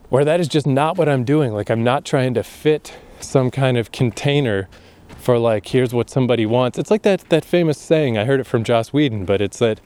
[0.08, 1.52] Where that is just not what I'm doing.
[1.52, 4.70] Like, I'm not trying to fit some kind of container
[5.18, 6.78] for like here's what somebody wants.
[6.78, 8.16] It's like that that famous saying.
[8.16, 9.82] I heard it from Joss Whedon, but it's that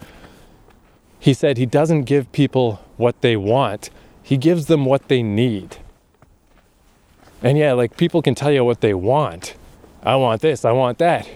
[1.18, 3.90] he said he doesn't give people what they want.
[4.22, 5.78] He gives them what they need.
[7.42, 9.54] And yeah, like people can tell you what they want.
[10.02, 11.28] I want this, I want that.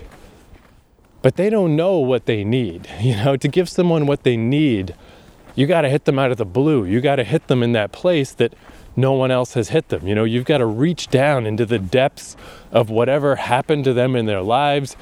[1.23, 2.89] But they don't know what they need.
[3.01, 4.95] You know, to give someone what they need,
[5.55, 6.85] you got to hit them out of the blue.
[6.85, 8.55] You got to hit them in that place that
[8.97, 10.07] no one else has hit them.
[10.07, 12.37] You know, you've got to reach down into the depths
[12.73, 14.97] of whatever happened to them in their lives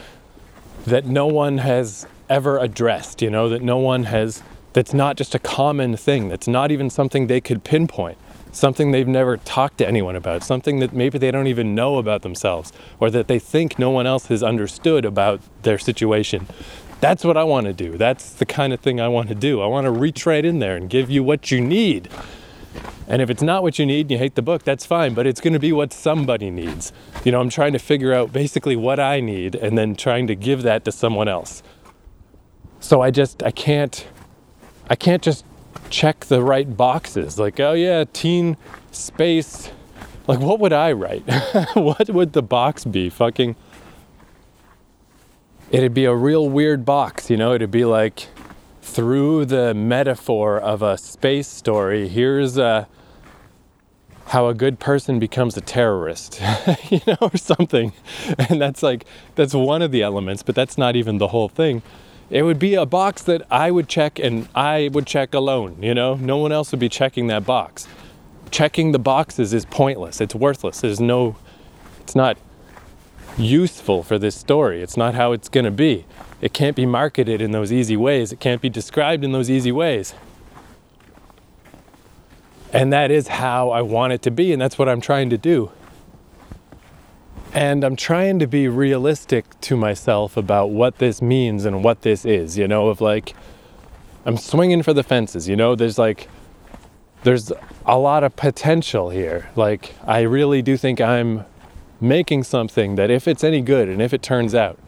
[0.87, 5.35] that no one has ever addressed, you know, that no one has, that's not just
[5.35, 8.19] a common thing, that's not even something they could pinpoint,
[8.59, 12.23] something they've never talked to anyone about, something that maybe they don't even know about
[12.23, 16.47] themselves, or that they think no one else has understood about their situation.
[17.01, 17.97] That's what I want to do.
[17.97, 19.61] That's the kind of thing I want to do.
[19.61, 22.09] I want to reach right in there and give you what you need
[23.09, 25.27] and if it's not what you need and you hate the book, that's fine, but
[25.27, 26.93] it's going to be what somebody needs.
[27.25, 30.35] You know, I'm trying to figure out basically what I need and then trying to
[30.35, 31.63] give that to someone else.
[32.81, 34.07] So I just I can't
[34.91, 35.45] I can't just
[35.91, 38.57] check the right boxes like oh yeah, teen
[38.91, 39.71] space
[40.29, 41.23] Like, what would I write?
[41.75, 43.09] what would the box be?
[43.09, 43.57] Fucking.
[45.71, 47.55] It'd be a real weird box, you know?
[47.55, 48.29] It'd be like,
[48.83, 52.89] through the metaphor of a space story, here's a
[54.27, 56.43] how a good person becomes a terrorist,
[56.91, 57.95] you know, or something.
[58.51, 61.81] And that's like, that's one of the elements, but that's not even the whole thing.
[62.31, 65.95] It would be a box that I would check and I would check alone, you
[65.95, 66.15] know?
[66.15, 67.89] No one else would be checking that box.
[68.51, 70.81] Checking the boxes is pointless, it's worthless.
[70.81, 71.37] There's no,
[72.01, 72.37] it's not
[73.39, 74.83] useful for this story.
[74.83, 76.05] It's not how it's gonna be.
[76.41, 79.73] It can't be marketed in those easy ways, it can't be described in those easy
[79.73, 80.15] ways.
[82.73, 85.39] And that is how I want it to be, and that's what I'm trying to
[85.39, 85.73] do.
[87.53, 92.25] And I'm trying to be realistic to myself about what this means and what this
[92.25, 93.35] is, you know, of like,
[94.27, 96.29] I'm swinging for the fences, you know, there's like,
[97.23, 97.51] there's
[97.87, 99.49] a lot of potential here.
[99.57, 101.45] Like, I really do think I'm
[102.01, 104.79] making something that if it's any good and if it turns out,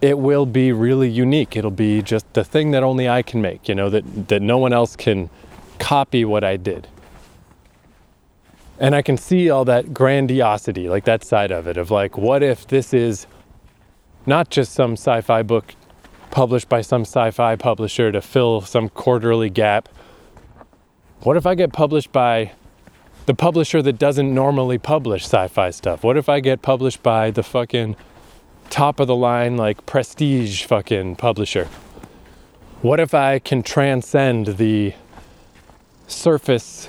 [0.00, 1.56] it will be really unique.
[1.56, 4.58] It'll be just the thing that only I can make, you know, that, that no
[4.58, 5.28] one else can
[5.78, 6.88] copy what I did.
[8.80, 12.42] And I can see all that grandiosity, like that side of it, of like, what
[12.42, 13.26] if this is
[14.24, 15.74] not just some sci fi book
[16.30, 19.88] published by some sci fi publisher to fill some quarterly gap?
[21.20, 22.52] What if I get published by
[23.26, 26.04] the publisher that doesn't normally publish sci fi stuff?
[26.04, 27.96] What if I get published by the fucking
[28.70, 31.68] top of the line, like prestige fucking publisher?
[32.80, 34.94] What if I can transcend the
[36.06, 36.88] surface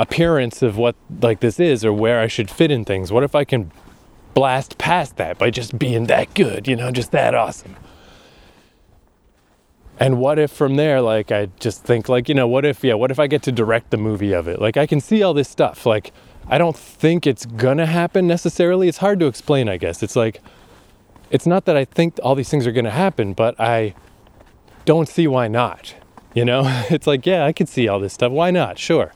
[0.00, 3.12] appearance of what like this is or where I should fit in things?
[3.12, 3.70] What if I can
[4.32, 7.76] blast past that by just being that good, you know, just that awesome?
[9.98, 12.94] And what if from there, like, I just think, like, you know, what if, yeah,
[12.94, 14.58] what if I get to direct the movie of it?
[14.58, 15.84] Like, I can see all this stuff.
[15.84, 16.12] Like,
[16.48, 18.88] I don't think it's gonna happen necessarily.
[18.88, 20.02] It's hard to explain, I guess.
[20.02, 20.40] It's like,
[21.30, 23.94] it's not that I think all these things are gonna happen, but I
[24.86, 25.94] don't see why not.
[26.32, 28.32] You know, it's like, yeah, I could see all this stuff.
[28.32, 28.78] Why not?
[28.78, 29.12] Sure.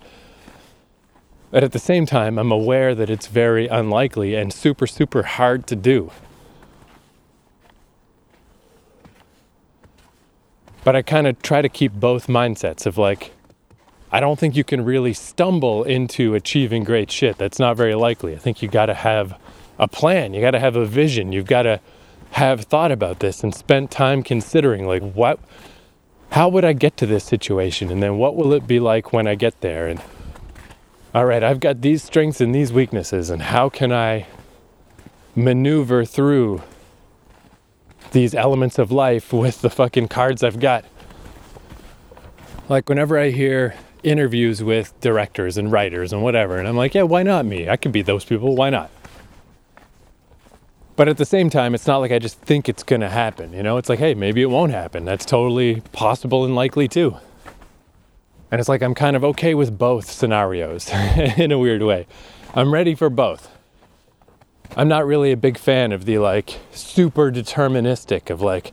[1.54, 5.68] But at the same time, I'm aware that it's very unlikely and super, super hard
[5.68, 6.10] to do.
[10.82, 13.30] But I kind of try to keep both mindsets of like,
[14.10, 17.38] I don't think you can really stumble into achieving great shit.
[17.38, 18.34] That's not very likely.
[18.34, 19.38] I think you got to have
[19.78, 21.78] a plan, you got to have a vision, you've got to
[22.32, 25.38] have thought about this and spent time considering like what
[26.30, 29.28] how would I get to this situation and then what will it be like when
[29.28, 30.02] I get there and
[31.14, 34.26] all right, I've got these strengths and these weaknesses, and how can I
[35.36, 36.62] maneuver through
[38.10, 40.84] these elements of life with the fucking cards I've got?
[42.68, 47.02] Like, whenever I hear interviews with directors and writers and whatever, and I'm like, yeah,
[47.02, 47.68] why not me?
[47.68, 48.90] I could be those people, why not?
[50.96, 53.62] But at the same time, it's not like I just think it's gonna happen, you
[53.62, 53.76] know?
[53.76, 55.04] It's like, hey, maybe it won't happen.
[55.04, 57.16] That's totally possible and likely too.
[58.54, 60.88] And it's like I'm kind of okay with both scenarios
[61.36, 62.06] in a weird way.
[62.54, 63.50] I'm ready for both.
[64.76, 68.70] I'm not really a big fan of the like super deterministic of like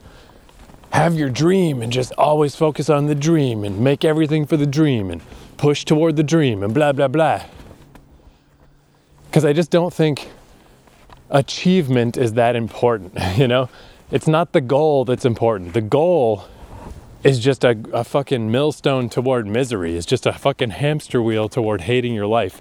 [0.92, 4.68] have your dream and just always focus on the dream and make everything for the
[4.68, 5.20] dream and
[5.56, 7.42] push toward the dream and blah blah blah.
[9.32, 10.30] Cuz I just don't think
[11.28, 13.68] achievement is that important, you know?
[14.12, 15.72] It's not the goal that's important.
[15.72, 16.44] The goal
[17.22, 19.96] is just a, a fucking millstone toward misery.
[19.96, 22.60] It's just a fucking hamster wheel toward hating your life.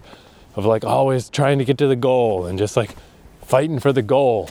[0.55, 2.95] Of like always trying to get to the goal and just like
[3.41, 4.49] fighting for the goal.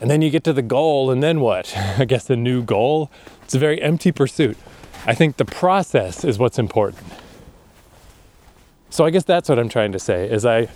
[0.00, 1.76] And then you get to the goal, and then what?
[1.98, 3.10] I guess the new goal?
[3.42, 4.56] It's a very empty pursuit.
[5.06, 7.04] I think the process is what's important.
[8.90, 10.68] So I guess that's what I'm trying to say is I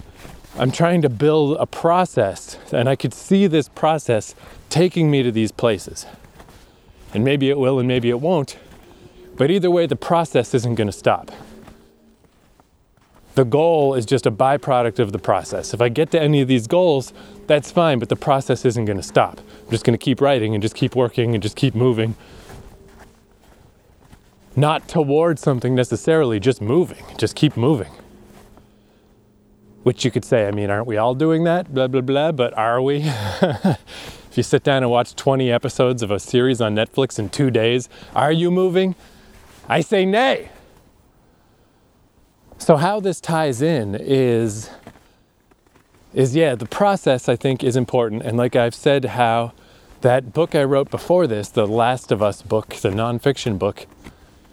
[0.56, 4.36] I'm trying to build a process and I could see this process
[4.70, 6.06] taking me to these places.
[7.14, 8.58] And maybe it will and maybe it won't.
[9.36, 11.30] But either way, the process isn't going to stop.
[13.34, 15.74] The goal is just a byproduct of the process.
[15.74, 17.12] If I get to any of these goals,
[17.48, 19.40] that's fine, but the process isn't going to stop.
[19.64, 22.14] I'm just going to keep writing and just keep working and just keep moving.
[24.54, 27.04] Not towards something necessarily, just moving.
[27.18, 27.90] Just keep moving.
[29.82, 31.74] Which you could say, I mean, aren't we all doing that?
[31.74, 33.00] Blah, blah, blah, but are we?
[34.34, 37.52] If you sit down and watch 20 episodes of a series on Netflix in two
[37.52, 38.96] days, are you moving?
[39.68, 40.48] I say nay.
[42.58, 44.70] So how this ties in is
[46.14, 49.52] is yeah, the process I think is important and like I've said how
[50.00, 53.86] that book I wrote before this, the Last of Us book, the nonfiction book,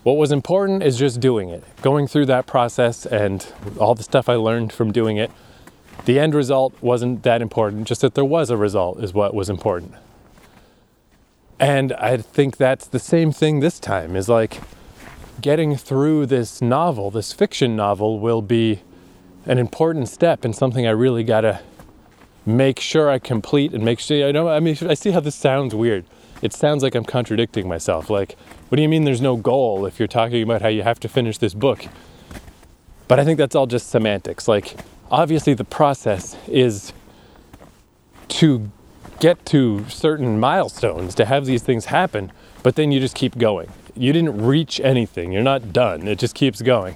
[0.04, 4.30] What was important is just doing it, going through that process and all the stuff
[4.30, 5.32] I learned from doing it.
[6.06, 9.50] The end result wasn't that important, just that there was a result is what was
[9.50, 9.94] important.
[11.60, 14.62] And I think that's the same thing this time is like
[15.42, 18.82] getting through this novel, this fiction novel, will be
[19.46, 21.62] an important step and something I really gotta
[22.46, 24.48] make sure I complete and make sure I know.
[24.48, 26.06] I mean, I see how this sounds weird.
[26.42, 28.10] It sounds like I'm contradicting myself.
[28.10, 28.36] Like,
[28.70, 31.08] what do you mean there's no goal if you're talking about how you have to
[31.08, 31.86] finish this book?
[33.08, 34.48] But I think that's all just semantics.
[34.48, 34.76] Like,
[35.12, 36.94] obviously, the process is
[38.30, 38.72] to
[39.20, 42.32] get to certain milestones, to have these things happen,
[42.64, 43.70] but then you just keep going.
[43.96, 46.96] You didn't reach anything, you're not done, it just keeps going.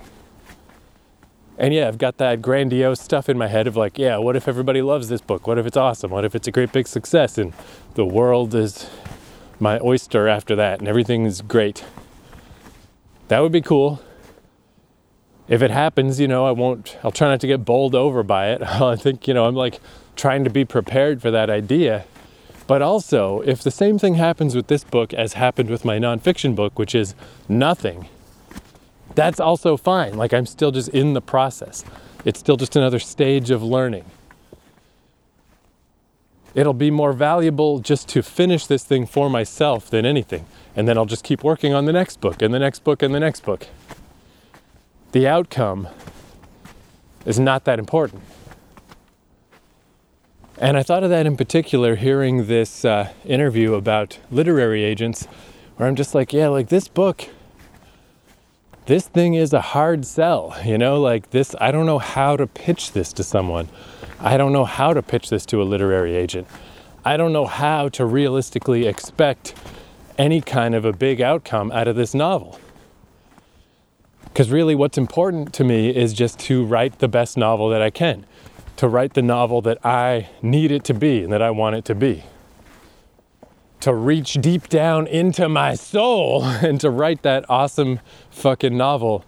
[1.58, 4.47] And yeah, I've got that grandiose stuff in my head of like, yeah, what if
[4.47, 5.47] everybody loves this book?
[5.47, 6.12] What if it's awesome?
[6.12, 7.54] What if it's a great big success and
[7.93, 8.89] the world is
[9.60, 11.86] my oyster after that and everything is great?
[13.30, 14.01] That would be cool.
[15.47, 18.49] If it happens, you know, I won't, I'll try not to get bowled over by
[18.49, 18.62] it.
[18.81, 19.79] I think, you know, I'm like
[20.15, 22.05] trying to be prepared for that idea.
[22.67, 26.55] But also, if the same thing happens with this book as happened with my nonfiction
[26.55, 27.13] book, which is
[27.47, 28.08] nothing,
[29.13, 30.17] that's also fine.
[30.17, 31.86] Like I'm still just in the process.
[32.25, 34.05] It's still just another stage of learning.
[36.55, 40.45] It'll be more valuable just to finish this thing for myself than anything.
[40.75, 43.13] And then I'll just keep working on the next book and the next book and
[43.13, 43.67] the next book.
[45.15, 45.88] The outcome
[47.25, 48.21] is not that important.
[50.58, 55.25] And I thought of that in particular hearing this uh, interview about literary agents,
[55.78, 57.30] where I'm just like, yeah, like this book
[58.88, 62.45] this thing is a hard sell, you know, like this, I don't know how to
[62.45, 63.69] pitch this to someone.
[64.19, 66.45] I don't know how to pitch this to a literary agent.
[67.06, 69.56] I don't know how to realistically expect
[70.17, 72.60] any kind of a big outcome out of this novel.
[74.35, 77.89] Because really, what's important to me is just to write the best novel that I
[77.89, 78.25] can,
[78.75, 81.85] to write the novel that I need it to be and that I want it
[81.85, 82.25] to be
[83.85, 87.99] to reach deep down into my soul and to write that awesome
[88.31, 89.23] fucking novel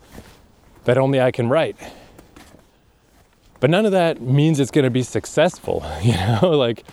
[0.85, 1.77] that only I can write.
[3.59, 6.39] But none of that means it's going to be successful, you know?
[6.57, 6.83] Like,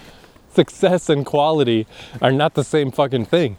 [0.52, 1.86] success and quality
[2.20, 3.56] are not the same fucking thing.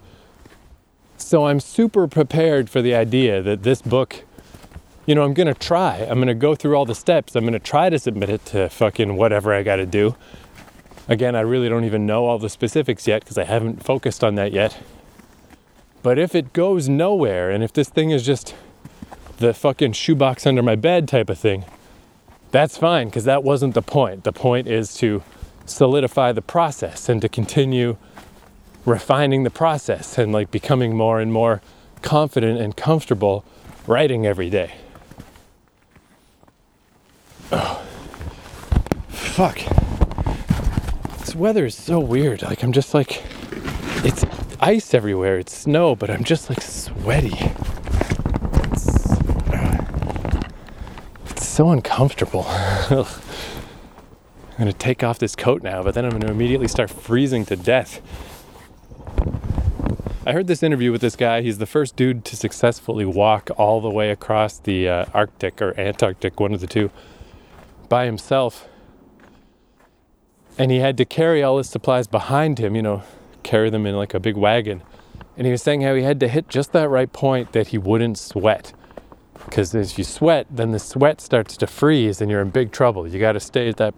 [1.18, 4.24] So I'm super prepared for the idea that this book,
[5.06, 5.98] you know, I'm to try.
[6.10, 7.36] I'm to go through all the steps.
[7.36, 10.16] I'm to try to submit it to fucking whatever I got to do.
[11.08, 14.36] Again, I really don't even know all the specifics yet because I haven't focused on
[14.36, 14.82] that yet.
[16.02, 18.56] But if it goes nowhere and if this thing is just
[19.38, 21.66] the fucking shoebox under my bed type of thing,
[22.52, 24.24] that's fine because that wasn't the point.
[24.24, 25.24] The point is to
[25.66, 27.98] solidify the process and to continue
[28.86, 31.62] refining the process and like becoming more and more
[32.02, 33.44] confident and comfortable
[33.88, 34.76] writing every day.
[37.52, 37.82] Oh.
[39.10, 39.60] Fuck
[41.20, 42.42] This weather is so weird.
[42.42, 43.24] Like I'm just like
[44.04, 44.26] it's
[44.60, 45.38] ice everywhere.
[45.40, 47.38] It's snow, but I'm just like sweaty.
[48.72, 49.12] It's,
[49.52, 49.84] uh,
[51.30, 52.46] it's so uncomfortable.
[52.50, 53.06] I'm
[54.58, 58.02] gonna take off this coat now, but then I'm gonna immediately start freezing to death.
[60.28, 61.42] I heard this interview with this guy.
[61.42, 65.80] He's the first dude to successfully walk all the way across the uh, Arctic or
[65.80, 66.90] Antarctic, one of the two,
[67.90, 68.68] by himself
[70.58, 73.04] and he had to carry all his supplies behind him, you know,
[73.44, 74.82] carry them in like a big wagon.
[75.38, 77.78] And he was saying how he had to hit just that right point that he
[77.78, 78.74] wouldn't sweat.
[79.46, 83.08] Because if you sweat, then the sweat starts to freeze and you're in big trouble.
[83.08, 83.94] You got to stay at that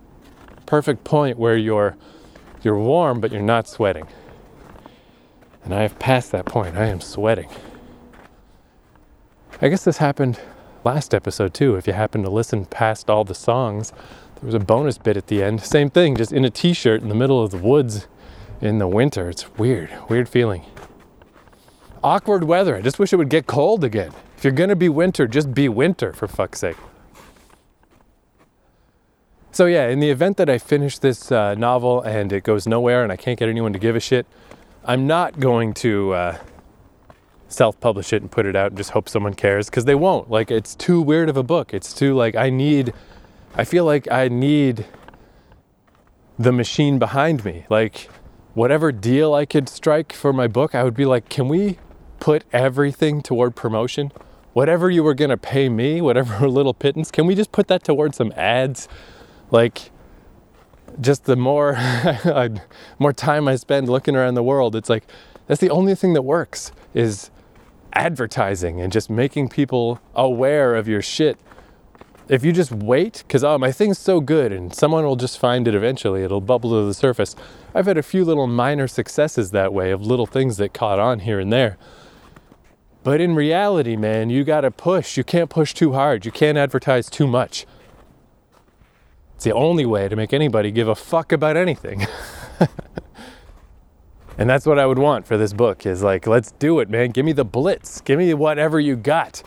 [0.66, 1.96] perfect point where you're
[2.64, 4.08] you're warm but you're not sweating.
[5.64, 6.76] And I have passed that point.
[6.76, 7.50] I am sweating.
[9.62, 10.40] I guess this happened
[10.88, 11.76] last episode too.
[11.76, 13.92] If you happen to listen past all the songs,
[14.36, 15.60] there was a bonus bit at the end.
[15.62, 18.08] Same thing, just in a t shirt in the middle of the woods
[18.62, 19.30] in the winter.
[19.30, 20.64] It's weird, weird feeling.
[22.02, 22.78] Awkward weather.
[22.78, 24.14] I just wish it would get cold again.
[24.38, 26.78] If you're gonna be winter, just be winter for fuck's sake.
[29.52, 33.04] So, yeah, in the event that I finish this uh, novel and it goes nowhere
[33.04, 34.26] and I can't get anyone to give a shit,
[34.86, 36.38] I'm not going to uh,
[37.48, 40.30] self publish it and put it out and just hope someone cares because they won't.
[40.30, 41.74] Like, it's too weird of a book.
[41.74, 42.94] It's too, like, I need
[43.58, 44.86] I feel like I need
[46.38, 47.66] the machine behind me.
[47.72, 48.08] Like,
[48.54, 51.80] whatever deal I could strike for my book, I would be like, can we
[52.20, 54.12] put everything toward promotion?
[54.54, 57.84] Whatever you were going to pay me, whatever little pittance, can we just put that
[57.84, 58.88] toward some ads?
[59.50, 59.90] Like,
[61.02, 61.78] just the more
[63.00, 65.04] more time I spend looking around the world, it's like
[65.48, 67.32] that's the only thing that works is
[67.94, 71.38] advertising and just making people aware of your shit.
[72.30, 75.40] If you just wait, because oh, um, my thing's so good and someone will just
[75.40, 77.36] find it eventually, it'll bubble to the surface.
[77.74, 81.20] I've had a few little minor successes that way of little things that caught on
[81.20, 81.78] here and there.
[83.04, 85.16] But in reality, man, you gotta push.
[85.16, 86.26] You can't push too hard.
[86.26, 87.66] You can't advertise too much.
[89.36, 92.06] It's the only way to make anybody give a fuck about anything.
[94.38, 97.12] and that's what I would want for this book is like, let's do it, man.
[97.12, 98.02] Give me the blitz.
[98.02, 99.44] Give me whatever you got.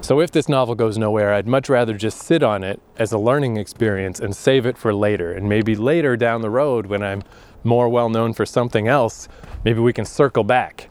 [0.00, 3.18] So if this novel goes nowhere, I'd much rather just sit on it as a
[3.18, 5.32] learning experience and save it for later.
[5.32, 7.22] And maybe later down the road when I'm
[7.64, 9.28] more well known for something else,
[9.64, 10.88] maybe we can circle back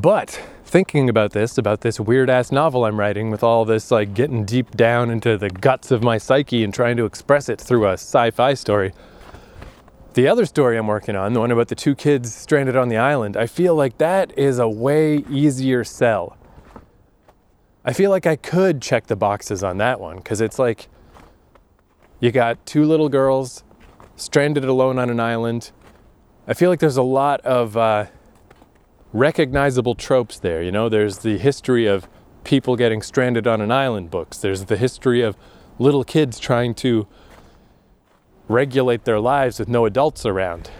[0.00, 4.14] but thinking about this, about this weird ass novel I'm writing with all this like
[4.14, 7.86] getting deep down into the guts of my psyche and trying to express it through
[7.86, 8.92] a sci fi story.
[10.14, 12.96] The other story I'm working on, the one about the two kids stranded on the
[12.96, 16.36] island, I feel like that is a way easier sell.
[17.84, 20.88] I feel like I could check the boxes on that one because it's like
[22.18, 23.62] you got two little girls
[24.16, 25.70] stranded alone on an island.
[26.48, 28.06] I feel like there's a lot of uh,
[29.12, 30.60] recognizable tropes there.
[30.60, 32.08] You know, there's the history of
[32.42, 35.36] people getting stranded on an island books, there's the history of
[35.78, 37.06] little kids trying to
[38.50, 40.70] regulate their lives with no adults around.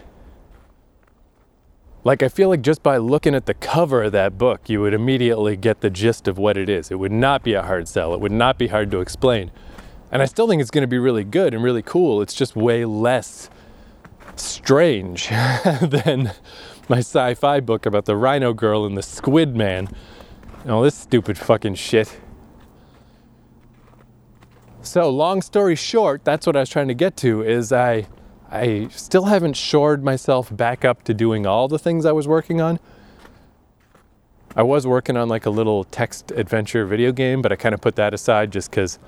[2.02, 4.94] Like, I feel like just by looking at the cover of that book, you would
[4.94, 6.90] immediately get the gist of what it is.
[6.90, 9.50] It would not be a hard sell, it would not be hard to explain.
[10.10, 12.20] And I still think it's going to be really good and really cool.
[12.20, 13.48] It's just way less
[14.34, 15.28] strange
[15.82, 16.32] than
[16.88, 19.88] my sci fi book about the rhino girl and the squid man.
[20.62, 22.18] And all this stupid fucking shit.
[24.82, 28.06] So, long story short, that's what I was trying to get to is I
[28.50, 32.60] I still haven't shored myself back up to doing all the things I was working
[32.60, 32.80] on.
[34.56, 37.80] I was working on like a little text adventure video game, but I kind of
[37.80, 38.98] put that aside just cuz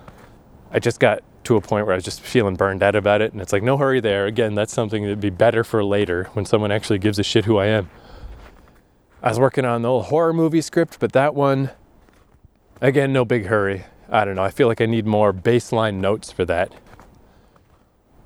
[0.71, 3.33] I just got to a point where I was just feeling burned out about it.
[3.33, 4.27] And it's like, no hurry there.
[4.27, 7.57] Again, that's something that'd be better for later when someone actually gives a shit who
[7.57, 7.91] I am.
[9.23, 11.71] I was working on the old horror movie script, but that one,
[12.81, 13.85] again, no big hurry.
[14.13, 14.45] I don't know.
[14.45, 16.73] I feel like I need more baseline notes for that.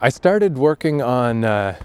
[0.00, 1.78] I started working on uh,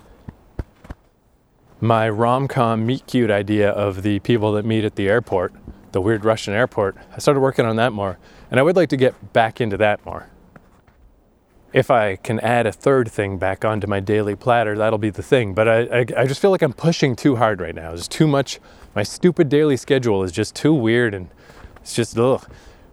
[1.80, 5.54] my rom com meet cute idea of the people that meet at the airport,
[5.94, 6.98] the weird Russian airport.
[7.16, 8.18] I started working on that more,
[8.50, 10.28] and I would like to get back into that more
[11.74, 15.24] if I can add a third thing back onto my daily platter, that'll be the
[15.24, 15.54] thing.
[15.54, 17.90] But I, I, I, just feel like I'm pushing too hard right now.
[17.90, 18.60] There's too much.
[18.94, 21.30] My stupid daily schedule is just too weird and
[21.78, 22.46] it's just ugh.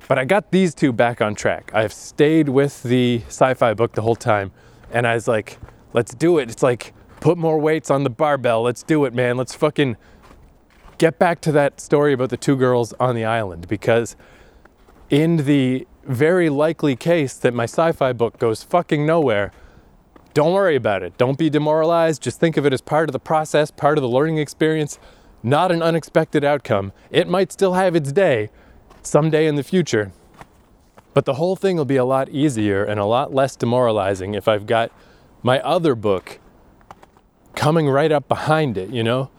[0.09, 1.70] But I got these two back on track.
[1.74, 4.52] I've stayed with the sci fi book the whole time.
[4.90, 5.59] And I was like,
[5.92, 6.50] let's do it.
[6.50, 8.62] It's like, put more weights on the barbell.
[8.62, 9.36] Let's do it, man.
[9.36, 9.98] Let's fucking
[10.96, 14.16] get back to that story about the two girls on the island because
[15.11, 19.52] in the very likely case that my sci fi book goes fucking nowhere,
[20.32, 21.18] don't worry about it.
[21.18, 22.22] Don't be demoralized.
[22.22, 24.98] Just think of it as part of the process, part of the learning experience,
[25.42, 26.92] not an unexpected outcome.
[27.11, 28.50] It might still have its day
[29.09, 30.12] someday in the future,
[31.14, 34.46] but the whole thing will be a lot easier and a lot less demoralizing if
[34.46, 34.92] I've got
[35.42, 36.38] my other book
[37.54, 39.30] coming right up behind it, you know?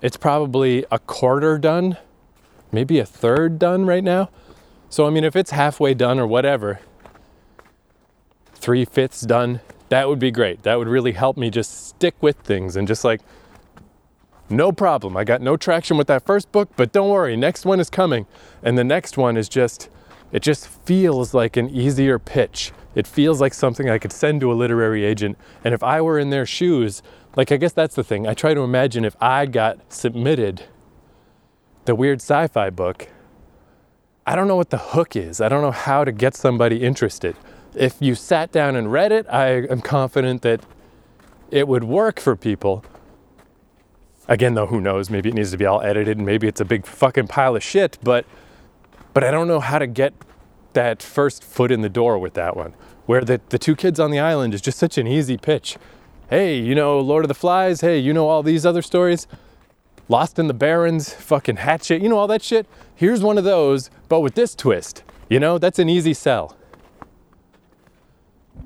[0.00, 1.96] It's probably a quarter done,
[2.70, 4.30] maybe a third done right now.
[4.88, 6.80] So, I mean, if it's halfway done or whatever,
[8.54, 10.62] three fifths done, that would be great.
[10.62, 13.20] That would really help me just stick with things and just like,
[14.50, 15.16] no problem.
[15.16, 18.26] I got no traction with that first book, but don't worry, next one is coming.
[18.62, 19.88] And the next one is just,
[20.32, 22.72] it just feels like an easier pitch.
[22.94, 25.38] It feels like something I could send to a literary agent.
[25.64, 27.02] And if I were in their shoes,
[27.36, 28.26] like, I guess that's the thing.
[28.26, 30.64] I try to imagine if I got submitted
[31.84, 33.08] the weird sci fi book
[34.28, 35.40] I don't know what the hook is.
[35.40, 37.34] I don't know how to get somebody interested.
[37.74, 40.60] If you sat down and read it, I am confident that
[41.50, 42.84] it would work for people.
[44.28, 45.08] Again, though, who knows?
[45.08, 47.62] Maybe it needs to be all edited and maybe it's a big fucking pile of
[47.62, 48.26] shit, but
[49.14, 50.12] but I don't know how to get
[50.74, 52.74] that first foot in the door with that one.
[53.06, 55.78] Where the, the two kids on the island is just such an easy pitch.
[56.28, 57.80] Hey, you know Lord of the Flies?
[57.80, 59.26] Hey, you know all these other stories?
[60.10, 62.66] Lost in the Barrens, fucking Hatchet, you know all that shit?
[62.94, 65.02] Here's one of those, but with this twist.
[65.30, 66.56] You know, that's an easy sell.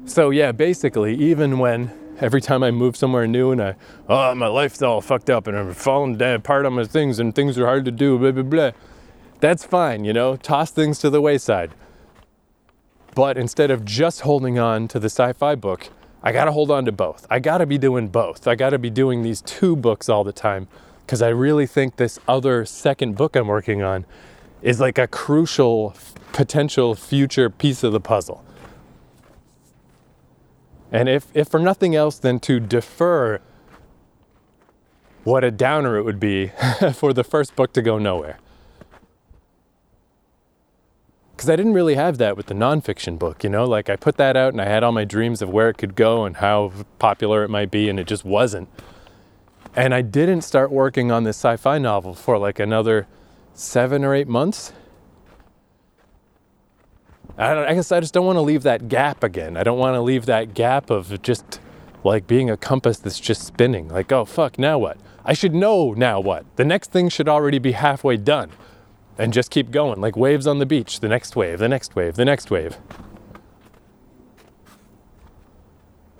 [0.05, 1.91] So, yeah, basically, even when
[2.21, 3.77] every time I move somewhere new and I,
[4.09, 7.59] oh, my life's all fucked up and I'm falling apart on my things and things
[7.59, 8.71] are hard to do, blah, blah, blah.
[9.41, 11.73] That's fine, you know, toss things to the wayside.
[13.15, 15.91] But instead of just holding on to the sci fi book,
[16.23, 17.27] I gotta hold on to both.
[17.29, 18.47] I gotta be doing both.
[18.47, 20.69] I gotta be doing these two books all the time
[21.05, 24.07] because I really think this other second book I'm working on
[24.63, 25.95] is like a crucial
[26.33, 28.45] potential future piece of the puzzle.
[30.93, 33.41] And if, if for nothing else than to defer
[35.25, 36.49] what a downer it would be
[36.95, 38.39] for the first book to go nowhere.
[41.31, 43.65] Because I didn't really have that with the nonfiction book, you know?
[43.65, 45.95] Like I put that out and I had all my dreams of where it could
[45.95, 48.69] go and how popular it might be, and it just wasn't.
[49.75, 53.07] And I didn't start working on this sci fi novel for like another
[53.55, 54.73] seven or eight months.
[57.39, 59.57] I, I guess I just don't want to leave that gap again.
[59.57, 61.61] I don't want to leave that gap of just
[62.05, 63.89] like being a compass that's just spinning.
[63.89, 64.99] Like, oh, fuck, now what?
[65.25, 66.45] I should know now what.
[66.57, 68.51] The next thing should already be halfway done
[69.19, 71.01] and just keep going, like waves on the beach.
[71.01, 72.77] The next wave, the next wave, the next wave.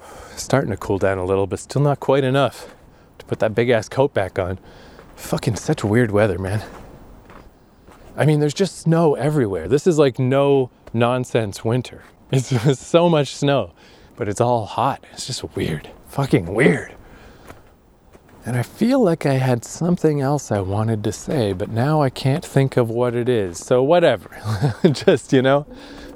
[0.37, 2.75] Starting to cool down a little, but still not quite enough
[3.19, 4.59] to put that big ass coat back on.
[5.17, 6.63] Fucking such weird weather, man.
[8.17, 9.69] I mean, there's just snow everywhere.
[9.69, 12.05] This is like no nonsense winter.
[12.35, 13.73] It's so much snow,
[14.17, 15.05] but it's all hot.
[15.13, 15.91] It's just weird.
[16.09, 16.95] Fucking weird.
[18.45, 22.11] And I feel like I had something else I wanted to say, but now I
[22.11, 23.59] can't think of what it is.
[23.59, 24.31] So, whatever.
[24.93, 25.67] just, you know,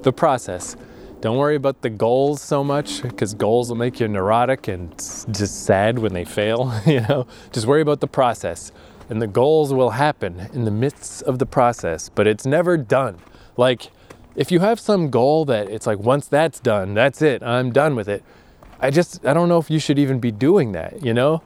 [0.03, 0.76] the process.
[1.20, 5.64] Don't worry about the goals so much because goals will make you neurotic and just
[5.64, 7.26] sad when they fail, you know.
[7.53, 8.72] Just worry about the process.
[9.09, 13.18] And the goals will happen in the midst of the process, but it's never done.
[13.57, 13.90] Like,
[14.34, 17.94] if you have some goal that it's like, once that's done, that's it, I'm done
[17.94, 18.22] with it.
[18.80, 21.42] I just, I don't know if you should even be doing that, you know?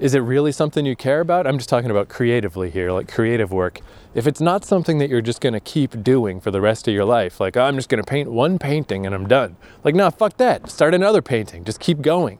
[0.00, 1.46] Is it really something you care about?
[1.46, 3.80] I'm just talking about creatively here, like creative work.
[4.14, 7.04] If it's not something that you're just gonna keep doing for the rest of your
[7.04, 9.56] life, like, oh, I'm just gonna paint one painting and I'm done.
[9.84, 10.68] Like, no, fuck that.
[10.70, 11.64] Start another painting.
[11.64, 12.38] Just keep going.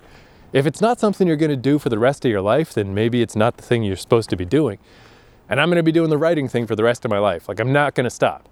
[0.54, 3.22] If it's not something you're gonna do for the rest of your life, then maybe
[3.22, 4.78] it's not the thing you're supposed to be doing.
[5.48, 7.48] And I'm gonna be doing the writing thing for the rest of my life.
[7.48, 8.48] Like, I'm not gonna stop.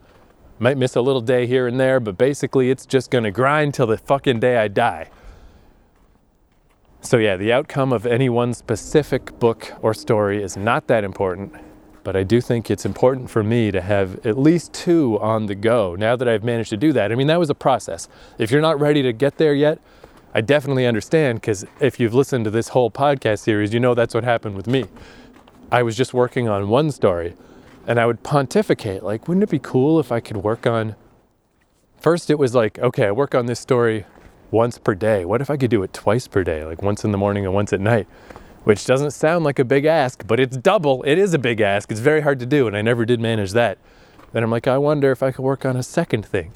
[0.59, 3.87] Might miss a little day here and there, but basically it's just gonna grind till
[3.87, 5.11] the fucking day I die.
[7.03, 11.55] So, yeah, the outcome of any one specific book or story is not that important,
[12.03, 15.55] but I do think it's important for me to have at least two on the
[15.55, 17.13] go now that I've managed to do that.
[17.13, 18.09] I mean, that was a process.
[18.39, 19.79] If you're not ready to get there yet,
[20.35, 24.15] I definitely understand because if you've listened to this whole podcast series, you know that's
[24.15, 24.87] what happened with me.
[25.71, 27.35] I was just working on one story
[27.87, 30.97] and I would pontificate like, wouldn't it be cool if I could work on.
[32.01, 34.07] First, it was like, okay, I work on this story
[34.51, 35.25] once per day.
[35.25, 37.55] What if I could do it twice per day, like once in the morning and
[37.55, 38.07] once at night?
[38.65, 41.03] Which doesn't sound like a big ask, but it's double.
[41.03, 41.91] It is a big ask.
[41.91, 43.79] It's very hard to do, and I never did manage that.
[44.33, 46.53] Then I'm like, I wonder if I could work on a second thing.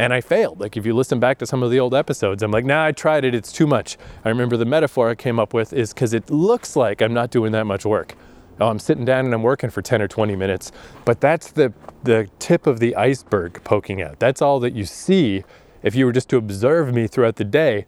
[0.00, 0.60] And I failed.
[0.60, 2.92] Like, if you listen back to some of the old episodes, I'm like, nah, I
[2.92, 3.34] tried it.
[3.34, 3.98] It's too much.
[4.24, 7.30] I remember the metaphor I came up with is because it looks like I'm not
[7.30, 8.16] doing that much work.
[8.62, 10.72] Oh, I'm sitting down and I'm working for 10 or 20 minutes.
[11.04, 14.18] But that's the, the tip of the iceberg poking out.
[14.18, 15.44] That's all that you see
[15.82, 17.84] if you were just to observe me throughout the day.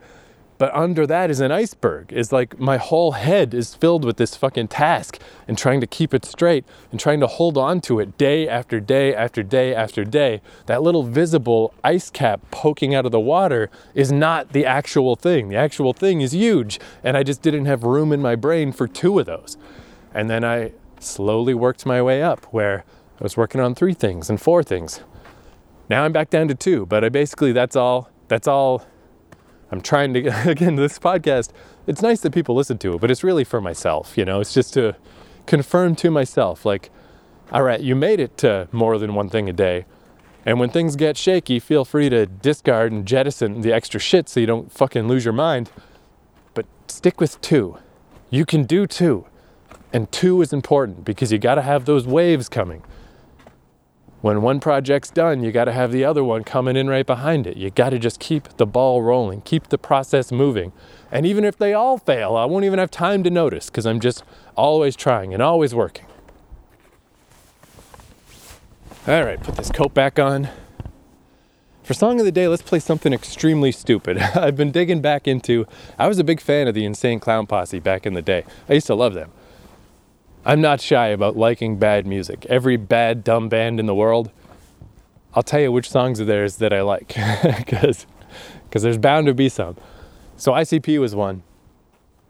[0.59, 2.13] But under that is an iceberg.
[2.13, 6.15] Is like my whole head is filled with this fucking task and trying to keep
[6.15, 10.05] it straight and trying to hold on to it day after day after day after
[10.05, 10.41] day.
[10.67, 15.49] That little visible ice cap poking out of the water is not the actual thing.
[15.49, 16.79] The actual thing is huge.
[17.03, 19.57] And I just didn't have room in my brain for two of those.
[20.15, 22.85] And then I slowly worked my way up where
[23.21, 25.01] I was working on three things and four things
[25.93, 28.83] now I'm back down to two, but I basically that's all that's all
[29.73, 31.51] I'm trying to again this podcast.
[31.87, 34.41] It's nice that people listen to it, but it's really for myself, you know.
[34.41, 34.95] It's just to
[35.47, 36.91] confirm to myself like
[37.51, 39.85] all right, you made it to more than one thing a day.
[40.47, 44.41] And when things get shaky, feel free to discard and jettison the extra shit so
[44.41, 45.71] you don't fucking lose your mind.
[46.55, 47.77] But stick with two.
[48.31, 49.27] You can do two.
[49.93, 52.83] And two is important because you got to have those waves coming
[54.23, 57.45] when one project's done, you got to have the other one coming in right behind
[57.45, 57.57] it.
[57.57, 60.73] You got to just keep the ball rolling, keep the process moving.
[61.11, 63.99] And even if they all fail, I won't even have time to notice because I'm
[63.99, 64.23] just
[64.57, 66.07] always trying and always working.
[69.09, 70.49] All right, put this coat back on.
[71.83, 74.19] For song of the day, let's play something extremely stupid.
[74.37, 75.67] I've been digging back into,
[75.99, 78.45] I was a big fan of the Insane Clown Posse back in the day.
[78.69, 79.33] I used to love them.
[80.45, 82.47] I'm not shy about liking bad music.
[82.47, 84.31] Every bad, dumb band in the world,
[85.35, 87.09] I'll tell you which songs of theirs that I like,
[87.59, 88.07] because
[88.71, 89.77] there's bound to be some.
[90.37, 91.45] So ICP was one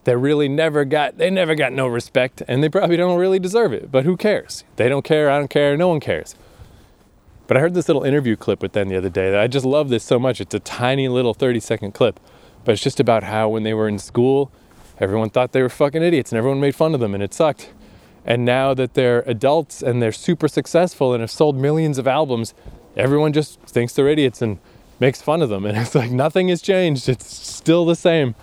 [0.05, 3.73] that really never got, they never got no respect, and they probably don't really deserve
[3.73, 4.65] it, but who cares?
[4.77, 6.35] They don't care, I don't care, no one cares.
[7.47, 9.65] But I heard this little interview clip with them the other day that I just
[9.65, 10.41] love this so much.
[10.41, 12.21] It's a tiny little 30 second clip,
[12.65, 14.51] but it's just about how when they were in school,
[14.99, 17.71] everyone thought they were fucking idiots and everyone made fun of them and it sucked.
[18.25, 22.55] And now that they're adults and they're super successful and have sold millions of albums,
[22.97, 24.59] everyone just thinks they're idiots and
[25.01, 25.67] makes fun of them.
[25.73, 27.09] And it's like nothing has changed.
[27.09, 28.35] It's still the same.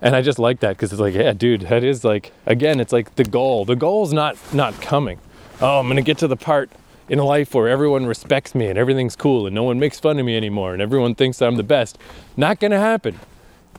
[0.00, 2.92] And I just like that because it's like, yeah, dude, that is like, again, it's
[2.92, 3.64] like the goal.
[3.64, 5.18] The goal is not not coming.
[5.60, 6.70] Oh, I'm gonna get to the part
[7.08, 10.26] in life where everyone respects me and everything's cool and no one makes fun of
[10.26, 11.98] me anymore and everyone thinks I'm the best.
[12.36, 13.18] Not gonna happen.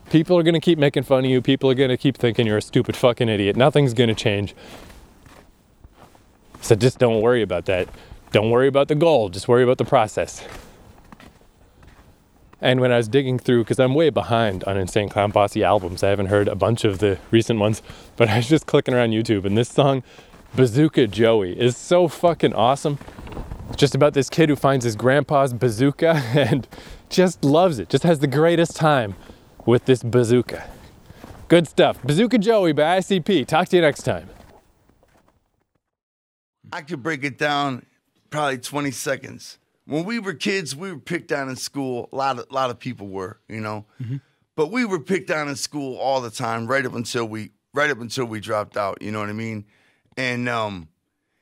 [0.10, 1.42] People are gonna keep making fun of you.
[1.42, 3.56] People are gonna keep thinking you're a stupid fucking idiot.
[3.56, 4.56] Nothing's gonna change.
[6.62, 7.88] So just don't worry about that.
[8.32, 9.30] Don't worry about the goal.
[9.30, 10.44] Just worry about the process.
[12.62, 16.04] And when I was digging through, because I'm way behind on Insane Clown Posse albums,
[16.04, 17.82] I haven't heard a bunch of the recent ones,
[18.18, 20.04] but I was just clicking around YouTube, and this song,
[20.56, 22.98] Bazooka Joey, is so fucking awesome.
[23.70, 26.68] It's just about this kid who finds his grandpa's bazooka and
[27.10, 29.16] just loves it, just has the greatest time
[29.66, 30.70] with this bazooka.
[31.48, 32.02] Good stuff.
[32.04, 33.48] Bazooka Joey by ICP.
[33.48, 34.30] Talk to you next time.
[36.72, 37.86] I could break it down
[38.30, 39.58] probably 20 seconds
[39.90, 42.10] when we were kids, we were picked on in school.
[42.14, 44.18] A lot of lot of people were, you know, mm-hmm.
[44.56, 47.90] but we were picked on in school all the time, right up until we right
[47.90, 49.02] up until we dropped out.
[49.02, 49.66] You know what I mean?
[50.16, 50.90] And um,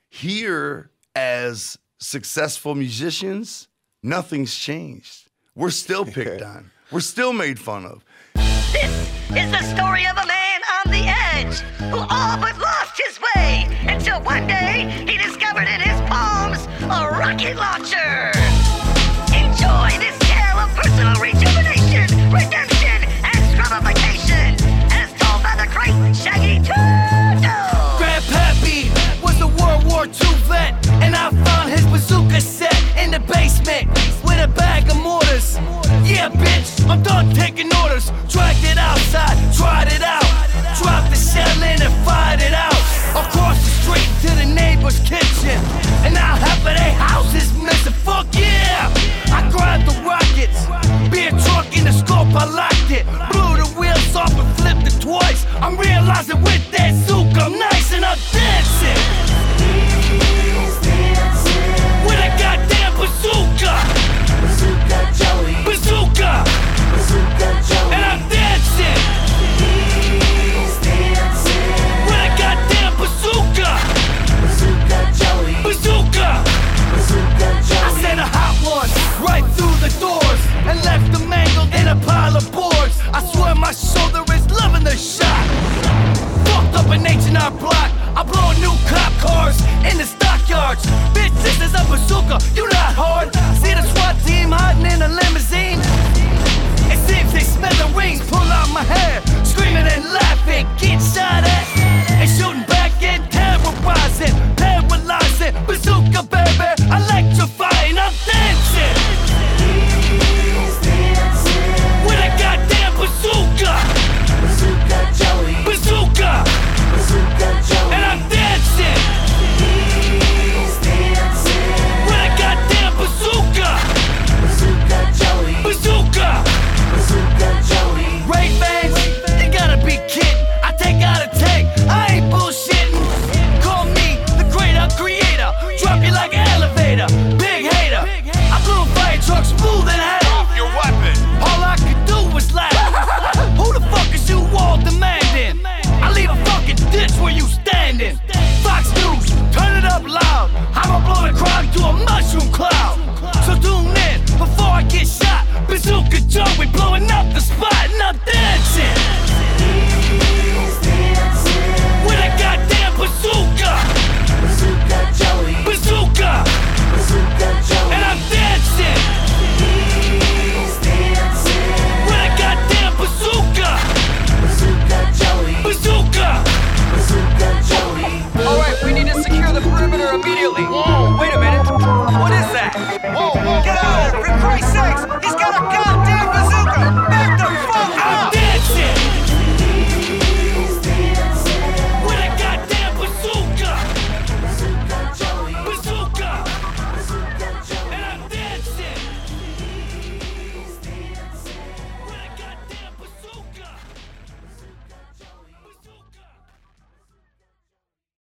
[0.10, 3.68] here, as successful musicians,
[4.02, 5.30] nothing's changed.
[5.54, 6.72] We're still picked on.
[6.90, 8.06] We're still made fun of.
[8.72, 8.92] This
[9.36, 11.60] is the story of a man on the edge
[11.90, 17.10] who all but lost his way until one day he discovered in his palms a
[17.10, 18.32] rocket launcher.
[19.32, 24.60] Enjoy this tale of personal rejuvenation, redemption, and scrubification,
[24.92, 27.96] as told by the great Shaggy Turtle.
[28.00, 28.92] Grandpappy
[29.24, 32.67] was a World War II vet, and I found his bazooka set